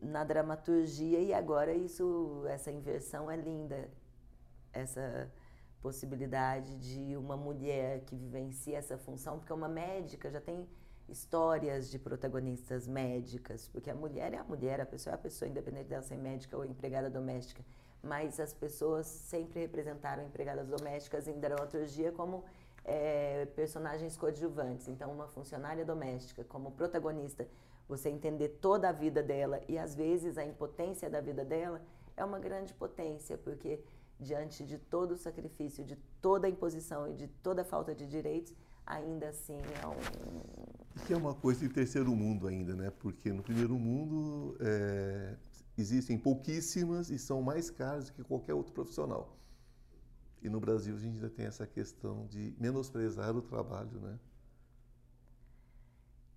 na 0.01 0.23
dramaturgia 0.23 1.19
e 1.19 1.33
agora 1.33 1.73
isso 1.73 2.43
essa 2.47 2.71
inversão 2.71 3.29
é 3.31 3.35
linda. 3.35 3.89
Essa 4.73 5.31
possibilidade 5.81 6.77
de 6.77 7.15
uma 7.17 7.35
mulher 7.37 8.01
que 8.05 8.15
vivencia 8.15 8.77
essa 8.77 8.97
função 8.97 9.37
porque 9.39 9.53
uma 9.53 9.67
médica 9.67 10.29
já 10.31 10.41
tem 10.41 10.67
histórias 11.09 11.89
de 11.89 11.99
protagonistas 11.99 12.87
médicas 12.87 13.67
porque 13.67 13.89
a 13.89 13.95
mulher 13.95 14.33
é 14.33 14.37
a 14.37 14.43
mulher 14.43 14.79
a 14.81 14.85
pessoa 14.85 15.13
é 15.13 15.15
a 15.15 15.19
pessoa 15.19 15.49
independente 15.49 15.87
dela 15.87 16.01
ser 16.01 16.17
médica 16.17 16.57
ou 16.57 16.65
empregada 16.65 17.09
doméstica 17.09 17.63
mas 18.03 18.37
as 18.39 18.53
pessoas 18.53 19.07
sempre 19.07 19.61
representaram 19.61 20.25
empregadas 20.25 20.67
domésticas 20.67 21.25
em 21.27 21.39
dramaturgia 21.39 22.11
como 22.11 22.43
é, 22.83 23.45
personagens 23.55 24.17
coadjuvantes. 24.17 24.89
Então, 24.89 25.09
uma 25.09 25.27
funcionária 25.27 25.85
doméstica 25.85 26.43
como 26.43 26.71
protagonista, 26.71 27.47
você 27.87 28.09
entender 28.09 28.49
toda 28.61 28.89
a 28.89 28.91
vida 28.91 29.23
dela 29.23 29.61
e 29.69 29.77
às 29.77 29.95
vezes 29.95 30.37
a 30.37 30.43
impotência 30.43 31.09
da 31.09 31.21
vida 31.21 31.45
dela 31.45 31.81
é 32.17 32.23
uma 32.25 32.39
grande 32.39 32.73
potência, 32.73 33.37
porque 33.37 33.81
diante 34.19 34.65
de 34.65 34.77
todo 34.77 35.11
o 35.11 35.17
sacrifício, 35.17 35.83
de 35.83 35.95
toda 36.21 36.47
a 36.47 36.49
imposição 36.49 37.07
e 37.07 37.13
de 37.13 37.27
toda 37.27 37.61
a 37.61 37.65
falta 37.65 37.95
de 37.95 38.05
direitos, 38.05 38.53
ainda 38.85 39.29
assim 39.29 39.59
é 39.81 39.87
um. 39.87 40.82
Que 41.01 41.13
é 41.13 41.17
uma 41.17 41.33
coisa 41.33 41.59
de 41.67 41.73
terceiro 41.73 42.15
mundo 42.15 42.47
ainda, 42.47 42.75
né? 42.75 42.89
Porque 42.91 43.31
no 43.33 43.43
primeiro 43.43 43.77
mundo 43.77 44.55
é, 44.59 45.35
existem 45.77 46.17
pouquíssimas 46.17 47.09
e 47.09 47.17
são 47.17 47.41
mais 47.41 47.69
caras 47.69 48.05
do 48.05 48.13
que 48.13 48.23
qualquer 48.23 48.53
outro 48.53 48.73
profissional. 48.73 49.37
E 50.41 50.49
no 50.49 50.59
Brasil 50.59 50.95
a 50.95 50.99
gente 50.99 51.15
ainda 51.15 51.29
tem 51.29 51.45
essa 51.45 51.65
questão 51.65 52.27
de 52.27 52.55
menosprezar 52.59 53.35
o 53.35 53.41
trabalho, 53.41 53.99
né? 53.99 54.19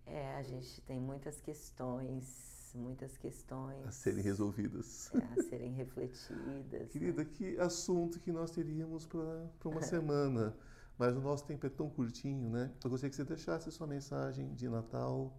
É, 0.06 0.36
a 0.36 0.42
gente 0.42 0.80
tem 0.82 1.00
muitas 1.00 1.40
questões, 1.40 2.72
muitas 2.74 3.16
questões 3.16 3.84
A 3.84 3.90
serem 3.90 4.22
resolvidas. 4.22 5.10
é, 5.14 5.40
a 5.40 5.42
serem 5.42 5.72
refletidas. 5.72 6.88
Querida, 6.92 7.24
que 7.24 7.58
assunto 7.58 8.20
que 8.20 8.30
nós 8.32 8.50
teríamos 8.52 9.06
para 9.06 9.50
uma 9.64 9.82
semana. 9.82 10.56
Mas 10.98 11.14
o 11.16 11.20
nosso 11.20 11.44
tempo 11.44 11.66
é 11.66 11.68
tão 11.70 11.90
curtinho, 11.90 12.48
né? 12.50 12.72
Eu 12.82 12.90
gostaria 12.90 13.10
que 13.10 13.16
você 13.16 13.24
deixasse 13.24 13.70
sua 13.70 13.86
mensagem 13.86 14.54
de 14.54 14.68
Natal, 14.68 15.36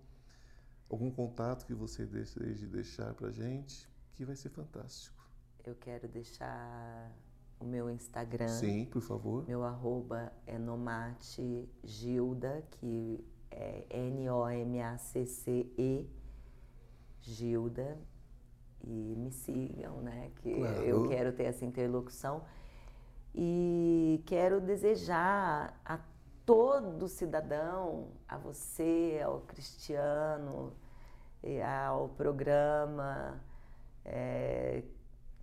algum 0.89 1.09
contato 1.11 1.65
que 1.65 1.73
você 1.73 2.05
deseje 2.05 2.67
deixar 2.67 3.13
para 3.15 3.31
gente, 3.31 3.89
que 4.15 4.23
vai 4.23 4.35
ser 4.35 4.49
fantástico. 4.49 5.17
Eu 5.63 5.75
quero 5.75 6.07
deixar 6.07 7.11
o 7.59 7.65
meu 7.65 7.89
Instagram. 7.89 8.47
Sim, 8.49 8.85
por 8.85 9.01
favor. 9.01 9.47
Meu 9.47 9.63
arroba 9.63 10.31
é 10.45 10.59
Nomate 10.59 11.67
Gilda, 11.83 12.63
que 12.71 13.25
é 13.49 13.85
N-O-M-A-C-C-E, 14.87 16.07
Gilda. 17.21 17.97
E 18.83 19.15
me 19.17 19.31
sigam, 19.31 20.01
né? 20.01 20.31
Que 20.35 20.53
Claro. 20.53 20.81
eu 20.83 21.07
quero 21.09 21.33
ter 21.33 21.43
essa 21.45 21.65
interlocução. 21.65 22.45
E 23.39 24.23
quero 24.25 24.59
desejar 24.59 25.79
a 25.85 25.99
todo 26.43 27.07
cidadão, 27.07 28.07
a 28.27 28.35
você, 28.35 29.21
ao 29.23 29.41
Cristiano, 29.41 30.73
ao 31.63 32.09
programa, 32.09 33.39
é, 34.03 34.81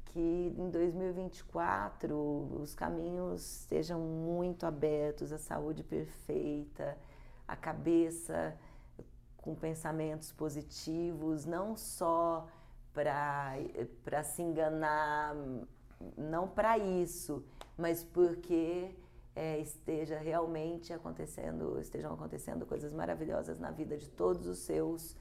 que 0.07 0.53
em 0.59 0.71
2024 0.71 2.17
os 2.61 2.75
caminhos 2.75 3.43
sejam 3.43 4.01
muito 4.01 4.67
abertos, 4.67 5.31
a 5.31 5.39
saúde 5.39 5.85
perfeita, 5.85 6.99
a 7.47 7.55
cabeça 7.55 8.59
com 9.37 9.55
pensamentos 9.55 10.33
positivos, 10.33 11.45
não 11.45 11.77
só 11.77 12.49
para 12.93 14.25
se 14.25 14.43
enganar, 14.43 15.37
não 16.17 16.49
para 16.49 16.79
isso, 16.79 17.45
mas 17.77 18.03
porque 18.05 18.95
é, 19.35 19.59
esteja 19.61 20.19
realmente 20.19 20.93
acontecendo, 20.93 21.79
estejam 21.81 22.13
acontecendo 22.13 22.65
coisas 22.67 22.93
maravilhosas 22.93 23.59
na 23.59 23.71
vida 23.71 23.97
de 23.97 24.09
todos 24.09 24.47
os 24.47 24.59
seus 24.59 25.17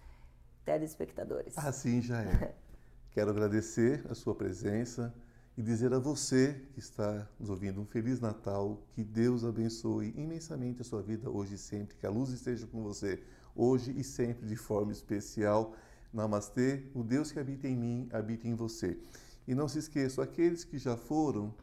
telespectadores. 0.63 1.57
Assim 1.57 2.01
já 2.01 2.21
é. 2.21 2.55
Quero 3.11 3.29
agradecer 3.29 4.05
a 4.09 4.15
sua 4.15 4.33
presença 4.33 5.13
e 5.55 5.61
dizer 5.61 5.93
a 5.93 5.99
você 5.99 6.59
que 6.73 6.79
está 6.79 7.27
nos 7.39 7.49
ouvindo 7.49 7.79
um 7.79 7.85
Feliz 7.85 8.19
Natal, 8.19 8.81
que 8.93 9.03
Deus 9.03 9.43
abençoe 9.43 10.13
imensamente 10.17 10.81
a 10.81 10.83
sua 10.83 11.01
vida 11.01 11.29
hoje 11.29 11.55
e 11.55 11.57
sempre, 11.57 11.95
que 11.95 12.07
a 12.07 12.09
luz 12.09 12.31
esteja 12.31 12.65
com 12.65 12.81
você 12.81 13.21
hoje 13.55 13.93
e 13.95 14.03
sempre 14.03 14.47
de 14.47 14.55
forma 14.55 14.91
especial. 14.91 15.75
Namastê, 16.11 16.83
o 16.93 17.03
Deus 17.03 17.31
que 17.31 17.39
habita 17.39 17.67
em 17.67 17.75
mim, 17.75 18.09
habita 18.11 18.47
em 18.47 18.55
você. 18.55 18.99
E 19.47 19.53
não 19.53 19.67
se 19.67 19.79
esqueçam, 19.79 20.23
aqueles 20.23 20.63
que 20.63 20.77
já 20.77 20.95
foram, 20.95 21.53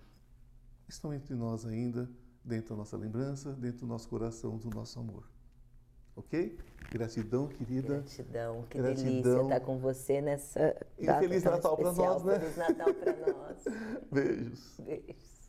estão 0.88 1.14
entre 1.14 1.34
nós 1.34 1.64
ainda, 1.64 2.10
dentro 2.44 2.70
da 2.70 2.76
nossa 2.76 2.96
lembrança, 2.96 3.52
dentro 3.52 3.80
do 3.80 3.86
nosso 3.86 4.08
coração, 4.08 4.58
do 4.58 4.70
nosso 4.70 4.98
amor. 4.98 5.24
Ok? 6.16 6.58
Gratidão, 6.90 7.48
querida. 7.48 7.94
Gratidão, 8.00 8.64
que 8.68 8.76
Gratidão. 8.78 9.04
delícia 9.12 9.42
estar 9.42 9.60
com 9.60 9.78
você 9.78 10.20
nessa 10.20 10.76
E 10.98 11.06
Feliz 11.06 11.44
Natal 11.44 11.72
especial. 11.80 12.14
nós, 12.14 12.24
né? 12.24 12.40
Feliz 12.40 12.56
Natal 12.56 12.94
para 12.94 13.32
nós. 13.32 13.64
Beijos. 14.12 14.74
Beijos. 14.80 15.39